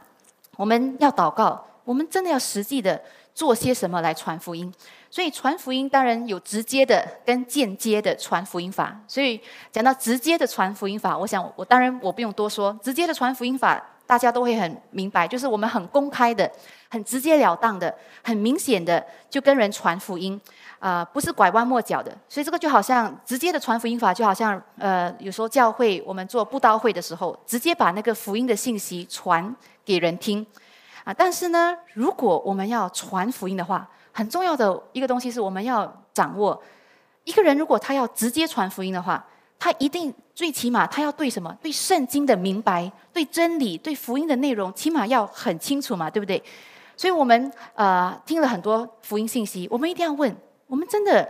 [0.60, 3.02] 我们要祷告，我们真的要实际的
[3.34, 4.70] 做些什么来传福音。
[5.10, 9.00] 所以传福音当然有直接的跟间接的传福音法。
[9.08, 9.40] 所以
[9.72, 13.82] 讲到直接的传福音法，我想我当然我不用多说，直接的传福音法。
[14.10, 16.52] 大家都会很明白，就是我们很公开的、
[16.90, 17.94] 很直截了当的、
[18.24, 20.42] 很明显的就跟人传福音，
[20.80, 22.12] 啊，不是拐弯抹角的。
[22.28, 29.56] 所以这个就好像直接的传福音法，就好像呃，有时候教会我们做布道会的时候，直接把那个福音的信息传
[29.90, 30.46] 给人听，
[31.04, 36.62] 啊，但是呢，如果我们要传福音的话，很重要的一个东西是我们要掌握，
[37.24, 39.26] 一个人如果他要直接传福音的话。
[39.62, 41.54] 他一定最起码，他要对什么？
[41.62, 46.42] 对圣经的明白，对真理，对福音的内容，起码要很清楚嘛，对不对？
[46.96, 50.34] 所以我们呃听了很多福音信息，我们一定要问：
[50.66, 51.30] 我们真的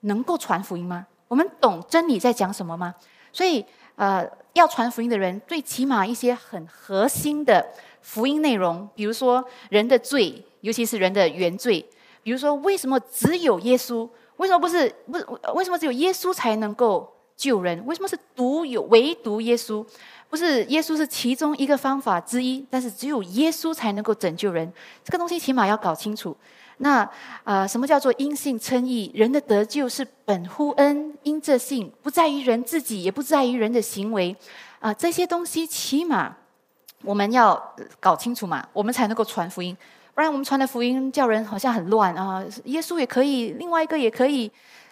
[0.00, 1.06] 能够传福音吗？
[1.28, 2.94] 我们懂真理在讲什么吗？
[3.32, 3.64] 所以。
[3.94, 7.64] 呃，要传福音的人，最起码一些很核心的
[8.02, 11.84] 福音内容，比如说人的罪，尤其是人的原罪，
[12.22, 14.08] 比如说为什么只有耶稣？
[14.36, 15.26] 为什么不是不是？
[15.54, 17.84] 为什么只有耶稣才能够救人？
[17.86, 19.86] 为什么是独有唯独耶稣？
[20.28, 24.72] 不是耶稣是其中一个方法之一，但是只有耶稣才能够拯救人。
[25.04, 26.36] 这个东西起码要搞清楚。
[26.78, 27.08] 那
[27.44, 29.12] 啊，什么叫做因信称义？
[29.14, 34.34] 人的得救是本乎恩，因这信，不在于人自己，也不在于人的行为。
[34.80, 36.34] 啊，这些东西起码
[37.02, 37.60] 我们要
[38.00, 39.76] 搞清楚嘛，我们才能够传福音。
[40.14, 42.44] 不然我们传的福音叫人好像很乱啊。
[42.64, 44.50] 耶稣也可以，另外一个也可以。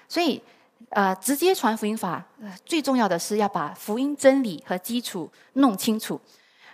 [0.09, 0.43] 所以
[0.91, 2.25] 啊，直接传福音法
[2.65, 6.21] 最重要的是要把福音真理和基础弄清楚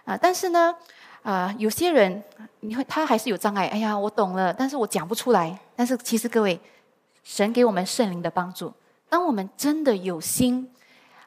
[0.05, 0.17] 啊。
[0.17, 0.75] 但是呢。
[1.23, 2.23] 啊，有些人
[2.61, 3.67] 你会他还是有障碍。
[3.67, 5.59] 哎呀，我懂了，但是我讲不出来。
[5.75, 6.57] 但是其实各位，
[7.25, 8.73] 神给我们圣灵的帮助，
[9.09, 10.71] 当我们真的有心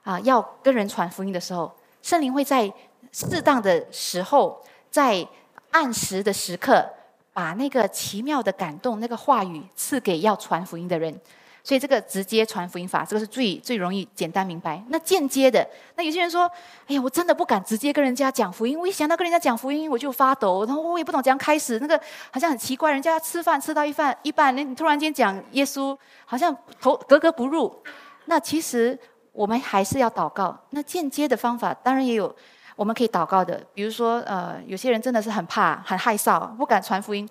[0.03, 1.69] 啊，要跟人传福音的时候，
[2.01, 2.71] 圣灵会在
[3.11, 5.27] 适当的时候，在
[5.71, 6.87] 按时的时刻，
[7.33, 11.19] 把那个奇妙的感动、那个话语赐给要传福音的人。
[11.61, 14.81] 所以这个直接传福音法，这个是最最容易简单明白。
[14.87, 16.49] 那间接的，那有些人说
[16.87, 20.65] ：“哎呀，我真的不敢直接跟人家讲福音，我一想到跟人家讲福音，我就发抖。
[20.65, 21.99] 然后我也不懂怎样开始，那个
[22.31, 22.93] 好像很奇怪。
[22.93, 25.95] 人家吃饭吃到一饭一半，你突然间讲耶稣，
[26.25, 27.83] 好像头格格不入。
[28.25, 28.97] 那其实
[29.33, 30.57] 我们还是要祷告。
[30.69, 32.33] 那间接的方法，当然也有
[32.79, 33.61] 我们可以祷告的。
[33.73, 37.27] 比如说，呃，有些人真的是很怕、很害臊，不敢传福音。”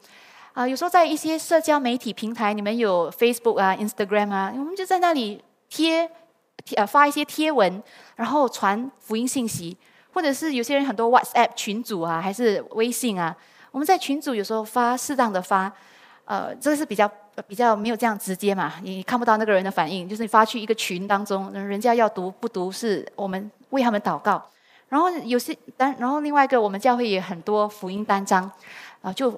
[0.53, 6.07] 啊，有时候在一些社交媒体平台，你们有 Facebook 啊、Instagram 啊，我们就在那里贴
[6.65, 7.83] 贴呃发一些贴文，
[8.17, 9.75] 然后传福音信息，
[10.13, 13.35] 或者是有些人很多 WhatsApp 群组啊，还是微信啊，
[13.71, 15.73] 我们在群组有时候发适当的发，
[16.27, 17.11] 呃，这个是比较
[17.47, 24.45] 比较没有这样直接嘛，你看不到那个人的反应，就是你发去一个群当中，人家要读不读是我们为他们祷告，
[24.89, 28.51] 然后有些单，然后另外一个我们教会也很多福音单张。
[29.01, 29.31] 啊，就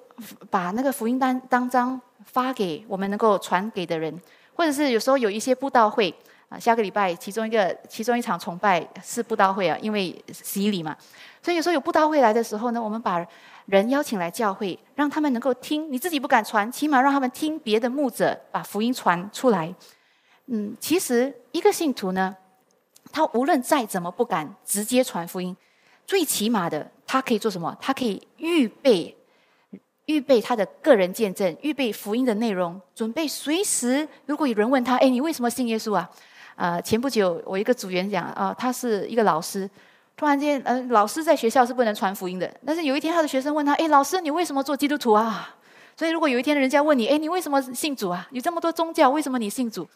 [0.49, 4.19] 把那个福音单单章发给我们能够传给的人，
[4.55, 6.13] 或者是有时候有一些布道会
[6.49, 10.97] 啊，下个礼拜其中一个其中一场崇拜是布道会啊，因为洗礼嘛，
[11.43, 13.23] 所以有时候有布道会来的时候呢，我们把
[13.67, 19.75] 人邀请来教会，让他们能够听，你自己不敢传，起码让他们听别的牧者把福音传出来。
[20.47, 22.35] 嗯，其实一个信徒呢，
[23.13, 25.57] 他无论再怎么不敢直接传福音，
[26.07, 27.77] 最起码的他可以做什么？
[27.81, 29.17] 他可以预备。
[30.07, 34.09] 预备他的个人见证，预备福音的内容，准备随时。
[34.27, 36.11] 如果有人问他：“哎，你为什么信耶稣啊？”
[36.57, 39.71] 啊，前不久我一个组员讲啊，他是一个老师，
[40.17, 42.53] 突然间，呃，老师在学校是不能传福音的。
[42.67, 45.55] 但是有一天，他的学生问他：“哎，老师，你为什么做基督徒啊？”
[45.97, 48.27] 所以，如果有一天人家问你：“哎，你为什么信主啊？
[48.33, 49.89] 有这么多宗教，为什么你信主？”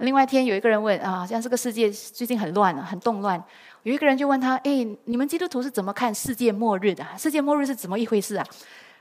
[0.00, 3.42] 另外一天有一个人问啊，像这个世界最近很乱，很动乱，
[3.82, 7.06] 有一个人就问他：“哎，你们基督徒是怎么看世界末日的？
[7.18, 8.46] 世界末日是怎么一回事啊？”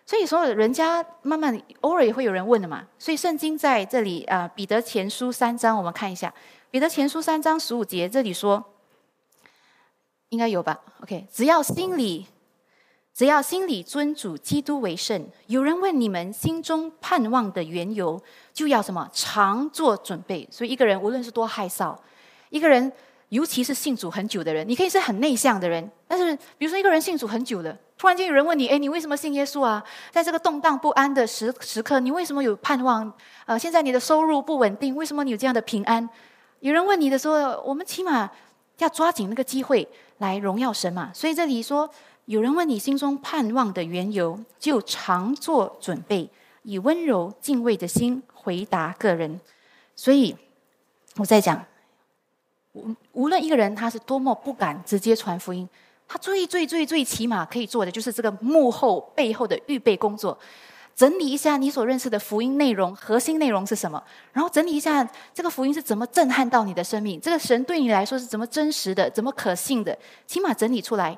[0.05, 2.83] 所以说，人家慢慢偶尔也会有人问的嘛。
[2.97, 6.27] 所以圣经在这里啊，《彼得前书》三章，我们看一下，
[6.71, 8.63] 《彼得前书》三章十五节，这里说，
[10.29, 12.25] 应该有吧？OK，只要心里，
[13.19, 15.27] 只要心里尊主基督为圣。
[15.47, 18.17] 有人问你们心中盼望的缘由，
[18.53, 19.09] 就要什么？
[19.11, 20.47] 常做准备。
[20.49, 21.93] 所以一个人无论是多害臊，
[22.49, 22.89] 一个人
[23.27, 27.77] 尤其是信主很久的人，你可以是很内向的人，但是比如说一个人信主很久了。
[27.97, 29.83] 突然间有人问你：“哎，你为什么信耶稣啊？
[30.11, 33.11] 在这个动荡不安的时时刻，你为什么有盼望？
[33.45, 36.09] 呃，现在你的收入不稳定，为什么你有这样的平安？”
[36.61, 38.31] 有人问你的时候，我们起码
[38.77, 39.85] 要抓紧那个机会
[40.19, 41.11] 来荣耀神嘛。
[41.13, 41.89] 所以这里说，
[42.29, 46.29] 有人问你心中盼望的缘由，就常做准备，
[46.61, 49.41] 以温柔敬畏的心回答个人。
[49.95, 50.35] 所以
[51.15, 51.65] 我在讲，
[52.73, 55.67] 无无论一个人他是多么不敢直接传福音。
[56.07, 60.37] 他最最最最起码可以做的，就是这个幕后背后的预备工作，
[60.95, 64.03] 整理一下你所认识的福音内容，核心内容是什么，
[64.33, 65.03] 然后整理一下
[65.33, 71.17] 这个福音是怎么震撼到你的生命，这个神对你来说是怎么真实的，怎么可信的，起码整理出来，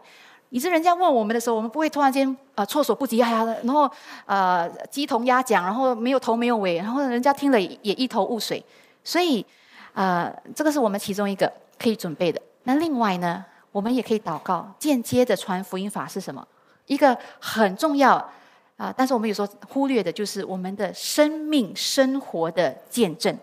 [0.52, 3.89] 以致人家问我们的时候，我们不会突然间啊措手不及呀，然后
[4.26, 8.64] 呃鸡同鸭讲，然后没有头没有尾，然后人家听了也一头雾水，
[9.04, 9.45] 所以
[9.93, 12.39] 啊，这个是我们其中一个可以准备的。
[12.64, 13.43] 那另外呢？
[13.74, 16.45] 我们也可以祷告，间接的传福音法是什么？
[16.88, 18.16] 一个很重要
[18.76, 23.34] 啊，但是我们有时候忽略的就是我们的生命生活的见证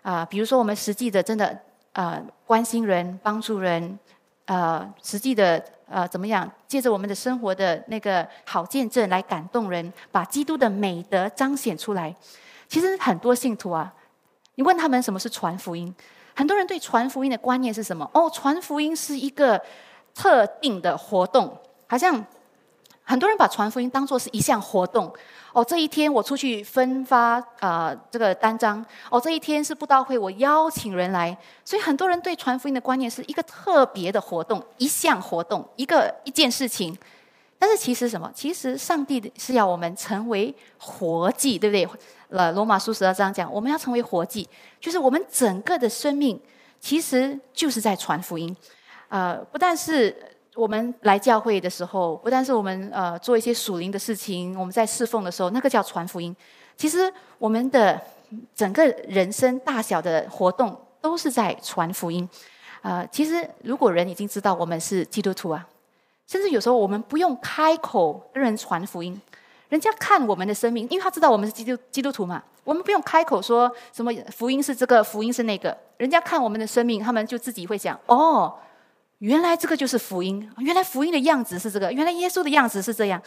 [0.00, 0.24] 啊。
[0.24, 1.54] 比如说，我们实际的真的
[1.92, 3.98] 啊关心人、帮助人，
[4.46, 6.50] 呃，实际的呃怎么样？
[6.68, 12.14] 借着我们的生活的那个好见证来感动人，把基督的美德彰显出来。
[12.68, 13.92] 其实很多信徒啊，
[14.54, 15.92] 你问他们什么是传福音？
[16.34, 18.08] 很多人对传福音的观念是什么？
[18.14, 19.60] 哦，传福音是一个
[20.14, 21.54] 特定的活动，
[21.88, 22.24] 好像
[23.10, 25.12] 很多人把传福音当做是一项活动。
[25.52, 28.84] 哦，这一天我出去分发啊这个单张。
[29.10, 31.36] 哦，这一天是布道会，我邀请人来。
[31.64, 36.96] 所以很多人对传福音的观念是一个特别的活动，一项活动，一个一件事情。
[37.58, 38.30] 但是其实什么？
[38.32, 41.88] 其实上帝是要我们成为活祭，对不对？
[42.28, 44.48] 呃，罗马书十二章讲，我们要成为活祭，
[44.80, 46.40] 就是我们整个的生命
[46.78, 48.56] 其实就是在传福音。
[49.08, 50.16] 呃，不但是
[50.54, 56.34] 我们来教会的时候，不但是我们呃做一些属灵的事情，我们在侍奉的时候，那个叫传福音。
[56.76, 58.00] 其实我们的
[58.54, 62.28] 整个人生大小的活动都是在传福音。
[62.82, 65.66] 呃，其实如果人已经知道我们是基督徒啊。
[66.26, 69.20] 甚至有时候我们不用开口跟人传福音，
[69.68, 78.56] 人家看我们的生命，因为他知道我们是基督基督徒嘛，我们不用开口说什么福音是这个，福音是那个，人家看我们的生命，他们就自己会想：哦，
[79.20, 83.22] 原来这个就是福音，原来福音的样子是这个，原来耶稣的样子是这样。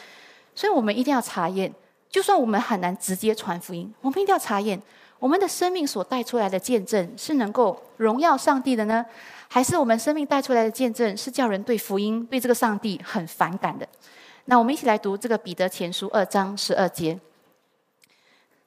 [0.54, 1.74] 所以我们一定要查验，
[2.10, 4.80] 就算我们很难直接传福音，我们一定要查验
[5.20, 9.06] 我们的生命所带出来的见证是能够荣耀上帝的呢？
[9.48, 13.88] 还是我们生命带出来的见证，是叫人对福音、对这个上帝很反感的。
[14.46, 17.18] 那我们一起来读这个彼得前书二章十二节。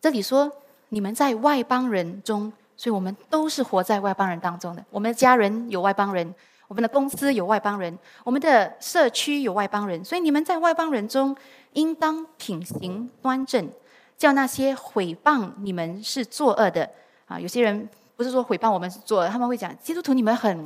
[0.00, 0.50] 这里说
[0.90, 4.84] ：“你们在外邦人中，所以我们都是活在外邦人当中的。
[4.90, 6.32] 我们的家人有外邦人，
[6.68, 10.04] 我们的公司有外邦人，我们的社区有外邦人。
[10.04, 11.36] 所以你们在外邦人中，
[11.72, 13.68] 应当品行端正，
[14.16, 16.90] 叫那些毁谤你们是作恶的
[17.26, 17.38] 啊。
[17.38, 20.64] 有些人。”不是说诽谤我们是作恶，他们会讲基督徒你们很，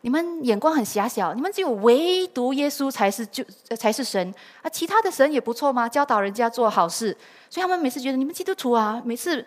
[0.00, 3.44] 你们眼光很狭小，你们只有唯独耶稣才是就
[3.76, 5.86] 才是神啊，其他的神也不错吗？
[5.86, 7.14] 教导人家做好事，
[7.50, 9.44] 所以他们每次觉得你们基督徒啊，每次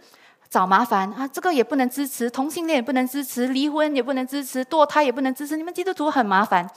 [0.50, 6.68] 找麻烦啊，这个也不能支持，同性恋也不能支持，离婚也不能支持，堕胎也不能支持，你们基督徒很麻烦。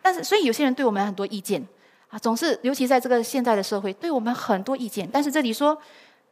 [0.00, 1.62] 但是，所以有些人对我们很多意见
[2.08, 5.06] 啊，总是尤其在这个现在的社会，对我们很多意见。
[5.12, 5.76] 但是这里说，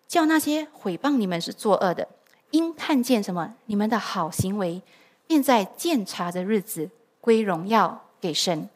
[0.08, 2.08] 叫那些诽谤你们是作恶的。
[2.50, 3.52] 因看见什么？
[3.66, 4.80] 你们的好行为，
[5.26, 6.88] 便在鉴察的日子
[7.20, 8.70] 归荣耀给神。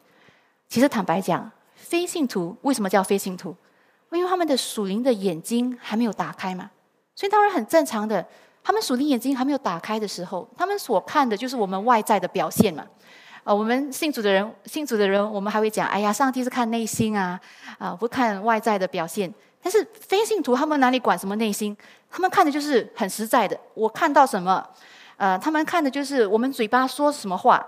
[0.69, 3.55] 其实坦白讲，非信徒为什么叫非信徒？
[4.11, 6.69] 因为他们的属灵的眼睛还没有打开嘛。
[7.21, 8.25] 所以当然很正常的，
[8.63, 12.83] 他们属灵眼睛还没有打开的时候，他们所看的就是我们外在的表现嘛。
[13.43, 17.39] 呃，我们信主的人，信主的人，我们还会讲：哎呀，上帝是看内心啊，
[17.77, 19.31] 啊，不看外在的表现。
[19.61, 21.77] 但是非信徒他们哪里管什么内心？
[22.09, 23.55] 他们看的就是很实在的。
[23.75, 24.67] 我看到什么，
[25.17, 27.63] 呃，他们看的就是我们嘴巴说什么话。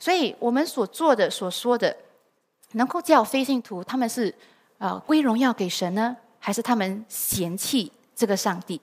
[0.00, 1.96] 所以我们所做的、所说的，
[2.72, 4.34] 能够叫非信徒他们是
[4.78, 8.80] 呃归荣耀给神呢，还是他们嫌弃这个上帝？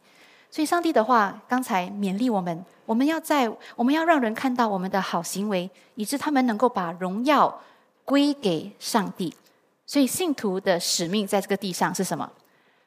[0.49, 7.61] 所以上帝的话刚才勉励我们，我们要在我们要让人看到我们的好行为，以致他们能够把荣耀
[8.05, 9.35] 归给上帝。
[9.85, 12.31] 所以信徒的使命在这个地上是什么？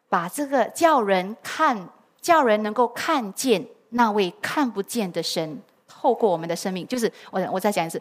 [0.09, 1.89] 把这个叫人看，
[2.23, 8.01] 叫人能够看见那位看不见的神，透过我们的生命，就是我我再讲一次，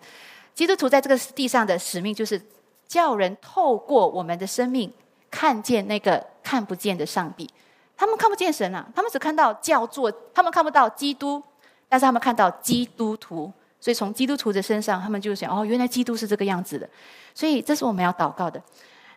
[0.56, 2.42] 基督徒在这个地上的使命，就是
[2.88, 4.90] 叫人透过我们的生命
[5.30, 7.50] 看见那个看不见的上帝。
[7.98, 11.42] 他们看不见神啊，他们只看到叫做，他们看不到基督，
[11.90, 16.88] 但是他们看到基督徒，所以从基督徒的身上，他们就想哦，原来基督是这个样子的，
[17.34, 18.62] 所以这是我们要祷告的。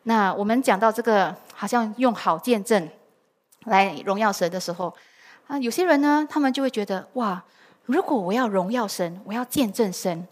[0.05, 2.89] 那我们讲到这个，好像用好见证
[3.66, 4.95] 来荣耀神的时候，
[5.47, 7.45] 啊，有些人呢，他们就会觉得，哇，
[7.85, 10.26] 如果我要荣耀神，我要见证神，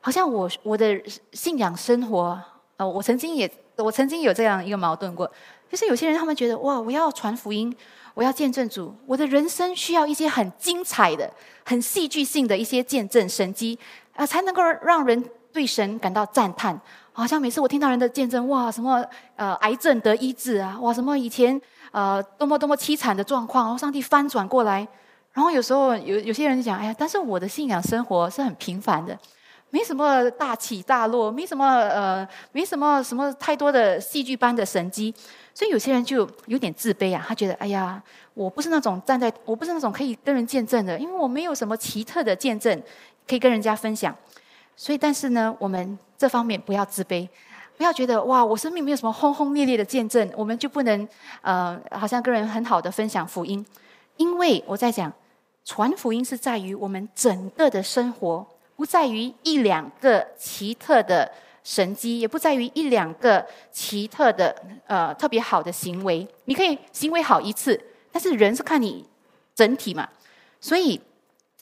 [0.00, 0.98] 好像我我的
[1.32, 2.40] 信仰生活，
[2.78, 5.30] 呃，我曾经也，我曾经有这样一个矛盾过，
[5.70, 7.74] 就是有些人他们觉得，哇，我要传福音，
[8.14, 11.30] 我要见证主，我的人生需要一些很精彩的、
[11.64, 13.78] 很戏剧性的一些见证神迹
[14.16, 16.78] 啊，才能够让人对神感到赞叹。
[17.12, 19.04] 好像每次我听到人的见证，哇，什么
[19.36, 21.60] 呃癌症得医治啊，哇，什么以前
[21.92, 24.86] 呃多么多么凄惨的状况，然后上帝翻转过来。
[25.32, 29.16] 然后有时候有有些人讲，哎呀，但是我的信仰生活是很平凡的，
[29.70, 35.14] 没什么大起大落，没什么呃，没什么什么太多的戏剧般的神迹。
[35.54, 38.02] 所以有些人就有点自卑啊，他觉得，哎呀，
[38.34, 42.82] 我不是那种站在，我不是那种可以跟人见证的，因为我没有什么奇特的见证
[43.26, 44.14] 可以跟人家分享。
[44.76, 45.98] 所以，但是呢，我们。
[46.20, 47.26] 这方面不要自卑，
[47.78, 51.08] 不要觉得哇，我生命没有什么轰轰烈烈的见证，我们就不能
[51.40, 53.64] 呃，好像跟人很好的分享福音。
[54.18, 55.10] 因为我在讲
[55.64, 58.46] 传福音是在于我们整个的生活，
[58.76, 61.32] 不在于一两个奇特的
[61.70, 64.52] 神迹，也不在于一两个奇特的
[64.88, 66.26] 呃特别好的行为。
[66.46, 69.06] 你可以行为好一次，但是人是看你
[69.54, 70.08] 整体嘛，
[70.60, 71.00] 所以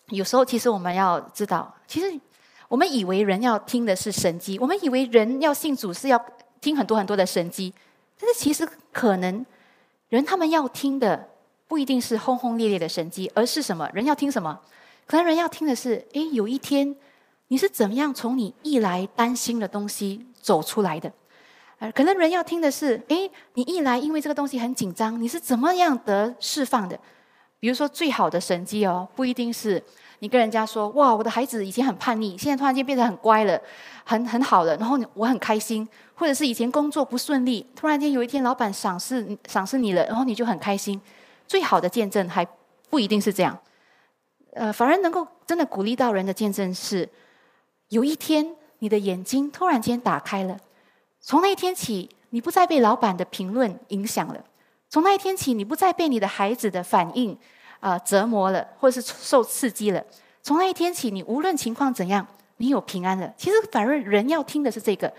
[0.07, 2.19] 有时候其实我们要知道，其实
[2.69, 6.19] 我们以为人要听的是神迹，我们以为人要信主是要
[6.63, 7.75] 听很多很多的神迹，
[8.19, 9.45] 但是其实可能
[10.09, 11.29] 人他们要听的
[11.67, 13.87] 不一定是轰轰烈烈的神迹，而是什么？
[13.93, 14.59] 人要听什么？
[15.05, 16.97] 可能人要听的是，诶，有一天
[17.49, 21.13] 你是怎么样从你一来担心的东西走出来的？
[21.79, 26.99] 呃，可能人要听的是，诶，你一来因为这个东西很紧张，你是怎么样得释放的？
[27.61, 29.83] 比如说最好的神迹哦，不一定是
[30.21, 33.61] 你跟人家说，哇，我的孩子以前很叛逆，现在突然间变得很乖了，
[34.05, 41.01] 很很好了，然后我很开心，或者是以前工作不顺利，突然间有一天老板赏识赏识你了，然后你就很开心。
[41.47, 42.47] 最好的见证还
[42.91, 43.59] 不一定是这样。
[44.53, 47.09] 呃，反而能够真的鼓励到人的见证是，
[47.89, 50.59] 有一天你的眼睛突然间打开了，
[51.21, 54.41] 从那一天起，你不再被老板的评论影响了；
[54.89, 57.37] 从那一天起，你不再被你的孩子的反应
[57.81, 60.01] 啊折磨了，或是受刺激了；
[60.43, 62.27] 从那一天起，你无论情况怎样，
[62.59, 63.33] 你有平安了。
[63.37, 65.13] 其实反而人要听的是这个，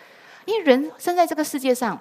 [0.45, 1.99] 因为人生在这个世界上。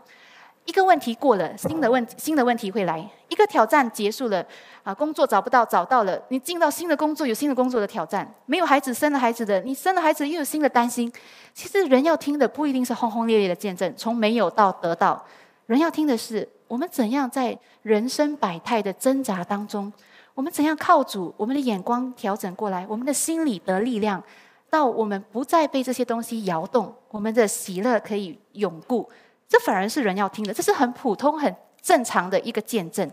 [0.68, 4.44] 一个问题过了，新的问新的问题会来；一个挑战结束了，
[4.82, 11.10] 啊，工作找不到，找到了，你进到新的工作，有新的工作的挑战；没有孩子，生了孩子的，你生了孩子又有新的担心。
[11.54, 15.24] 其实人要听的不一定是轰轰烈烈的见证，从没有到得到，
[15.64, 19.90] 人要听的是我们怎样在人生百态的挣扎当中，
[20.34, 24.22] 我们怎样靠主，我们的眼光调整过来，我们的心里得力量，
[24.68, 29.08] 到我们不再被这些东西摇动，我们的喜乐可以永固。
[29.48, 33.10] 这反而是人要听的，这是很普通、很正常的一个见证。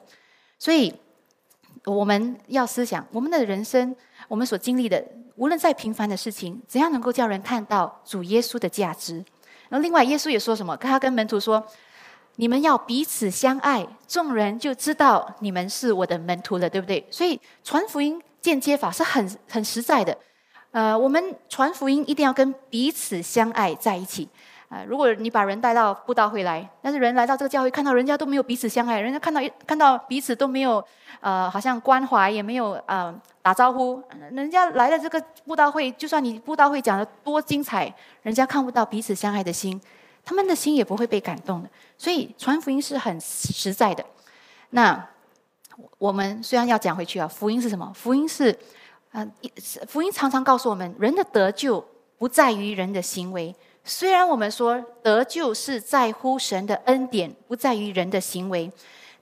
[0.59, 0.93] 所以
[1.85, 3.95] 我们要思想，我们的人生，
[4.27, 5.03] 我们所经历的，
[5.35, 9.23] 无论再平凡的事情，怎样能够叫人看到主耶稣的价值？
[9.69, 10.75] 然后，另外，耶稣也说什么？
[10.77, 11.65] 他跟门徒说
[12.37, 20.15] ：“你们要彼此相爱，众人就知道你们是我的门徒了，对不对？”所以，传福音间接法是很很实在的。
[20.71, 24.29] 呃，我们传福音一定要跟彼此相爱在一起。
[24.83, 30.83] 如果你把人带到布道会来，但是人来到这个教会，看到人家都没有彼此相爱，人家看到一看到彼此都没有，
[31.19, 34.01] 呃，好像关怀也没有，呃，打招呼，
[34.31, 39.79] 人家来了这个布道会，就算你布道会讲的多精彩，人家看不到彼此相爱的心，
[40.23, 41.69] 他们的心也不会被感动的。
[41.97, 44.03] 所以传福音是很实在的。
[44.71, 45.07] 那
[45.97, 47.91] 我们虽然要讲回去啊，福音是什么？
[47.93, 48.57] 福音是，
[49.11, 49.25] 啊，
[49.87, 51.85] 福音常常告诉我们，人的得救
[52.17, 53.55] 不在于人的行为。
[53.87, 58.69] 虽然我们说得救是在乎神的恩典，不在于人的行为，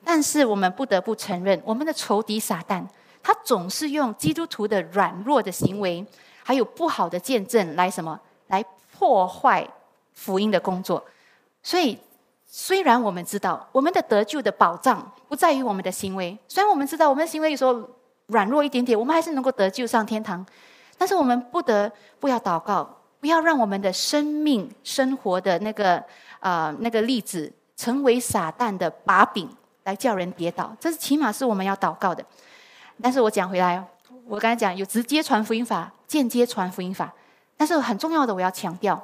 [0.05, 2.82] 但是我们不得不承认，我们的仇敌撒旦，
[3.22, 6.05] 他总是用基督徒的软弱的行为，
[6.43, 8.64] 还有不好的见证来什么，来
[8.97, 9.68] 破坏
[10.14, 11.03] 福音的工作。
[11.61, 11.99] 所以，
[12.47, 17.84] 虽然我们知道我们的得救的保障不在于我们的行为，虽然我们知道我们的行为有时候
[18.28, 20.45] 软弱一点点，我们还是能够得救上天堂，
[20.97, 21.91] 但是我们不得
[22.22, 22.99] 不要祷告。
[23.24, 26.04] 不要让我们的生命生活的那个
[26.42, 29.48] 啊那个例子成为撒旦的把柄，
[29.86, 30.76] 来叫人跌倒。
[30.78, 32.22] 这是起码是我们要祷告的。
[33.02, 33.82] 但是我讲回来，
[34.28, 37.14] 我刚才讲有直接传福音法、间接传福音法，
[37.56, 39.02] 但是很重要的我要强调，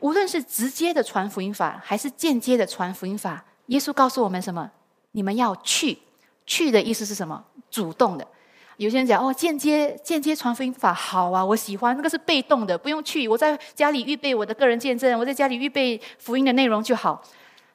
[0.00, 4.70] 无论是直接的传福音法，还是间接的传福音法，耶稣告诉我们什么？
[5.12, 5.98] 你们要去，
[6.44, 7.42] 去的意思是什么？
[7.70, 8.28] 主动的。
[8.76, 17.22] 有些人讲哦，间接间接传福音法好啊，我喜欢那个是被动的，不用去，我在家里预备我的个人见证，我在家里预备福音的内容就好。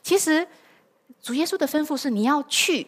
[0.04, 0.45] 其实
[1.22, 2.86] 主耶稣的吩咐是你要去，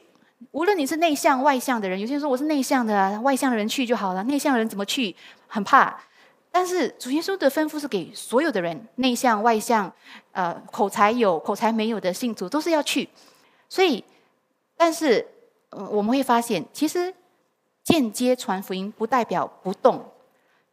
[0.51, 5.15] 无论你是内向外向的人，有些人说我是内向的啊，外向的人去就好了，内向的人怎么去？
[5.47, 5.97] 很怕。
[6.51, 9.89] 但是主耶稣的吩咐是给所有的人，内向外向，
[10.33, 13.07] 呃，口才有口才没有的信徒都是要去。
[13.69, 14.03] 所以，
[14.75, 15.25] 但是
[15.69, 17.13] 我们会发现，其实。
[17.83, 20.05] 间接传福音不代表不动，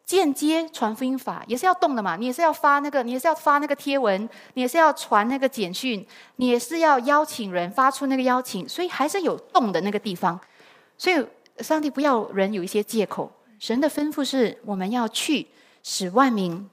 [0.04, 2.16] 间接传福音法也是要动的嘛。
[2.16, 6.06] 你也是要发那个，你也是要发那个贴文，你也是要传那个简讯，
[6.36, 10.38] 你也是要邀请人发出那个邀请，所以还是有动的那个地方。
[10.96, 11.26] 所以
[11.62, 15.46] 上帝不要人有一些借口，神的吩咐是我们要去
[15.82, 16.68] 使万民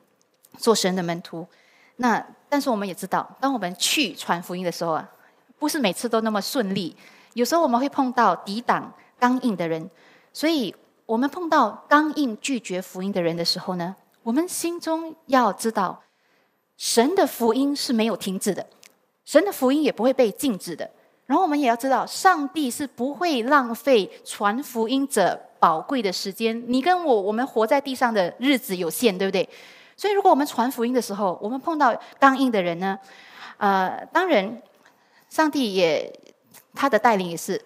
[0.57, 1.47] 做神的门徒。
[1.95, 5.09] 那但是我们也知道，当我们去传福音的时候啊，
[5.57, 6.95] 不是每次都那么顺利，
[7.33, 9.89] 有时候我们会碰到抵挡刚硬的人。
[10.36, 10.75] 所以，
[11.05, 16.03] 我们碰到刚硬拒绝福音的人的时候呢，我们心中要知道，
[16.75, 18.67] 神的福音是没有停止的，
[19.23, 20.91] 神的福音也不会被禁止的。
[21.25, 26.61] 然后，我们也要知道，上帝是不会浪费传福音者宝贵的时间。
[26.67, 29.47] 你跟我，我们活在地上的日子有限，对不对？
[29.95, 32.99] 所以，如果我们传福音的时候，我们碰到刚硬的人呢，
[33.55, 34.61] 呃，当然，
[35.29, 36.13] 上帝也
[36.73, 37.63] 他的带领也是。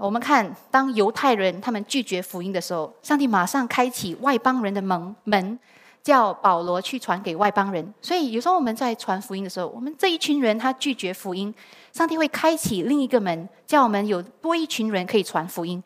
[0.00, 5.58] 我们看，当犹太人他们拒绝福音的时候，上帝马上开启外邦人的门门，
[6.04, 7.92] 叫保罗去传给外邦人。
[8.00, 11.52] 所以有时候我们在传福音的时候，我们这一群人他拒绝福音，
[11.92, 15.82] 上帝会开启另一个门，叫我们有多一群人可以传福音。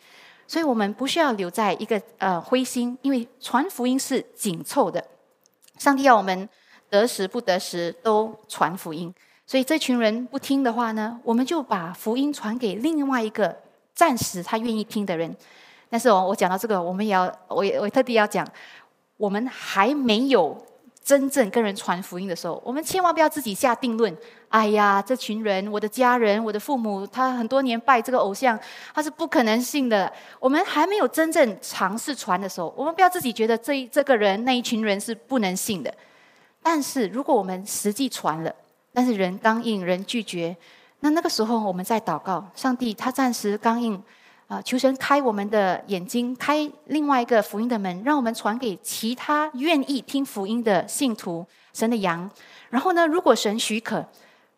[0.47, 5.03] 所以我们不需要留在一个呃灰心，因为传福音是紧凑的。
[5.79, 6.47] 上帝要我们
[6.91, 9.13] 得时不得时都传福音。
[9.47, 13.57] 所以这群人不听的话呢，我们就把福音传给另外一个。
[13.95, 15.34] 暂时他愿意听的人，
[15.90, 18.47] 但是哦，我讲到这个，我们也要，我也我特地要讲，
[19.16, 20.57] 我们还没有
[21.05, 24.16] 真正跟人传福音的时候，我们千万不要自己下定论。
[24.49, 28.59] 哎呀，这群人，我的家人，我的父母，他很多年拜这个偶像，
[28.95, 30.12] 他是不可能信的。
[30.38, 35.93] 我们还没有真正尝试传的时候，我们不要自己觉得这这个人那一群人是不能信的。
[36.62, 38.55] 但是如果我们实际传了，
[38.93, 40.57] 但是人刚硬，人拒绝。
[41.05, 44.01] 那那个时候，我们在祷告，上帝他暂时刚硬，
[44.47, 52.31] 啊，求神开我们的眼睛，开另外一个福音的门，让我们传给其他愿意听福音的信徒，神的羊。
[52.71, 54.07] 然后呢，如果神许可，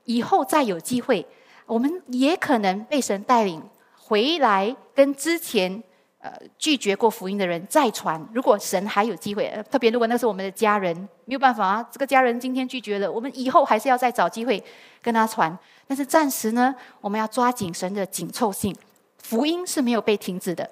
[0.05, 1.27] 以后再有机会，
[1.65, 3.63] 我们也可能被神带领
[3.97, 5.83] 回来，跟之前
[6.25, 8.18] 呃拒绝过福音的人再传。
[8.33, 10.97] 如果神还有机会，特别如果那是我们的家人，
[11.27, 14.62] 没有办法啊，这个家人今天拒绝了，我们以后还是要再找机会
[15.03, 15.57] 跟他传。
[15.87, 18.75] 但是暂时呢，我们要抓紧神的紧凑性，
[19.18, 20.68] 福音是没有被停止的。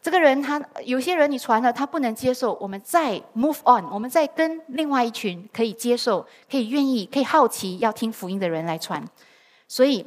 [0.00, 9.02] 这个人他有些人你传了，他不能接受，我们再 move on，我们再跟另外一群可以接受、可以愿意、可以好奇要听福音的人来传。
[9.66, 10.04] 所以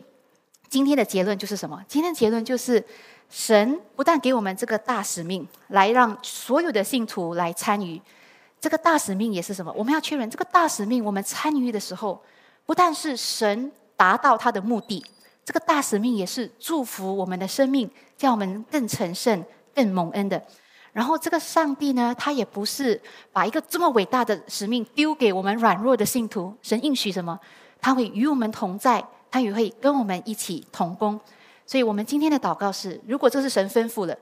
[0.69, 1.83] 今天的结论就是什么？
[1.87, 2.83] 今天的结论就是
[3.29, 8.01] 神不但给我们这个大使命，来让所有的信徒来参与。
[8.59, 9.73] 这个大使命也是什么？
[9.75, 12.21] 我们要确认这个大使命，我们参与的时候，
[12.65, 13.71] 不但是神。
[13.97, 15.03] 达到他的目的，
[15.43, 20.39] 这个大使命也是祝福我们的生命，叫我们更成圣、更蒙恩的。
[20.93, 23.01] 然后，这个上帝呢，他也不是
[23.33, 26.55] 把一个这么伟大的使命丢给我们软弱的信徒。
[26.61, 27.39] 神应许什么？
[27.81, 31.19] 他会与我们同在，他也会跟我们一起同工。
[31.67, 34.17] 所以，我们今天的祷告是：如果这是神吩咐了，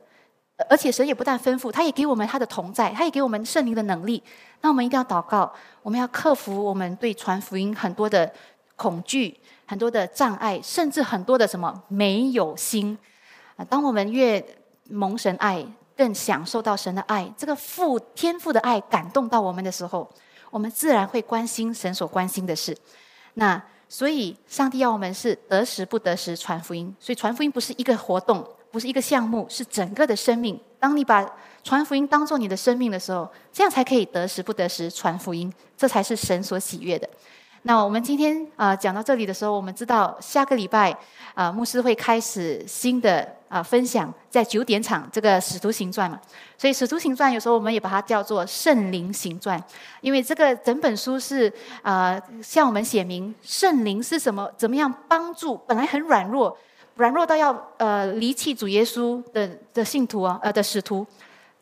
[0.70, 4.22] 而且神也不但吩咐，他也给我们他的同在，他也给我们圣灵的能力。
[4.60, 8.30] 那我们一定要祷告，我们要克服我们对传福音很多的
[8.76, 9.40] 恐惧。
[9.68, 12.96] 很多的障碍，甚至很多的什么没有心
[13.56, 13.66] 啊！
[13.66, 14.46] 当我们越
[14.92, 15.66] 蒙神爱，
[15.98, 20.08] 更享受到神的爱，这个父天父的爱感动到我们的时候，
[20.52, 22.78] 我们自然会关心神所关心的事。
[23.34, 26.94] 那所以，上帝要我们是得时不得时传福音。
[27.00, 30.60] 所以，传福音不是一个活动，不是一个项目，是整个的生命。
[30.80, 31.26] 当你把
[31.64, 37.10] 传福音当做你的生命的时候，这样才可以得时不得时传福音，这才是神所喜悦的。
[37.64, 40.96] 那我们今天啊讲到这里的时候，我们知道下个礼拜
[41.34, 46.20] 啊牧师会开始新的啊分享，在九点场这个使徒行传嘛，
[46.58, 49.62] 所以使徒行传有时候我们也把它叫做圣灵行传，
[50.02, 56.58] 因为这个整本书是啊向我们写明圣灵是什么，怎么样帮助本来很软弱，
[56.96, 61.06] 软弱到要呃离弃主耶稣的的信徒啊呃的使徒，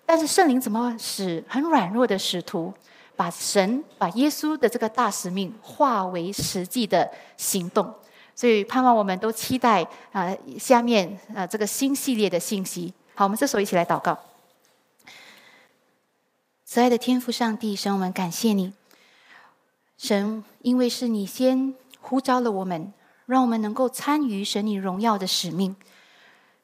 [0.06, 2.74] 但是圣灵怎么使很软弱的使徒？
[3.16, 7.08] 把神、把耶稣的这个大使命化为实际的
[7.38, 7.94] 行动，
[8.36, 12.94] 所以盼望我们都期待啊，下面啊这个新系列的信息。
[13.16, 14.18] 好，我们这时候一起来祷告。
[16.66, 18.74] 慈爱的天父上帝，神，我们感谢你，
[19.98, 22.92] 神，因为是你先呼召了我们，
[23.28, 25.76] 让我们能够参与神你荣耀的使命。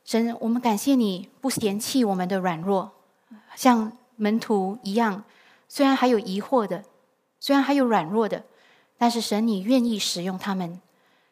[0.03, 2.91] 神，我们感谢你不嫌弃我们的软弱，
[3.55, 5.23] 像门徒一样。
[5.67, 6.83] 虽然还有疑惑的，
[7.39, 8.43] 虽然还有软弱的，
[8.97, 10.81] 但是神，你愿意使用他们。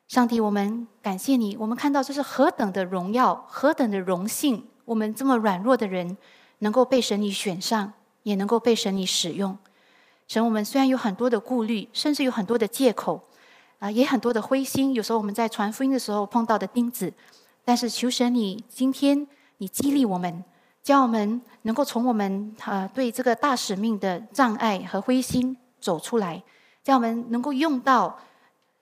[0.08, 1.58] 上帝，我们感谢你。
[1.58, 4.66] 我们看到这是何等的荣耀，何等的荣幸。
[4.86, 6.16] 我们这么软弱的人，
[6.60, 7.92] 能够被神你选上，
[8.24, 9.58] 也能够被神你使用。
[10.30, 13.22] 神，我们虽然有很多的顾虑，甚至有很多的借口，
[13.80, 14.94] 啊，也很多的灰心。
[14.94, 17.14] 有时候我们在传福音的时候碰到的钉子，
[17.66, 19.28] 但是求神你今天
[19.58, 20.44] 你激励我们。
[20.84, 26.42] 叫我们能够从我们啊对这个大使命的障碍和灰心走出来，
[26.82, 28.18] 叫我们能够用到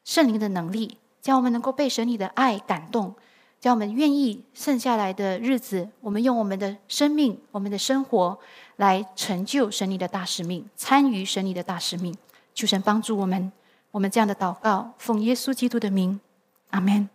[0.04, 3.16] 圣灵的能力，叫我们能够被神你的爱感动，
[3.60, 8.38] 叫我们愿意剩下来的日子，我们用我们的生命、我们的生活
[8.76, 12.16] 来成就神你的大使命，参与神你的大使命。
[12.54, 13.52] 求神帮助我们，
[13.90, 16.20] 我们这样的祷告，奉耶稣基督的名，
[16.70, 17.10] 阿门。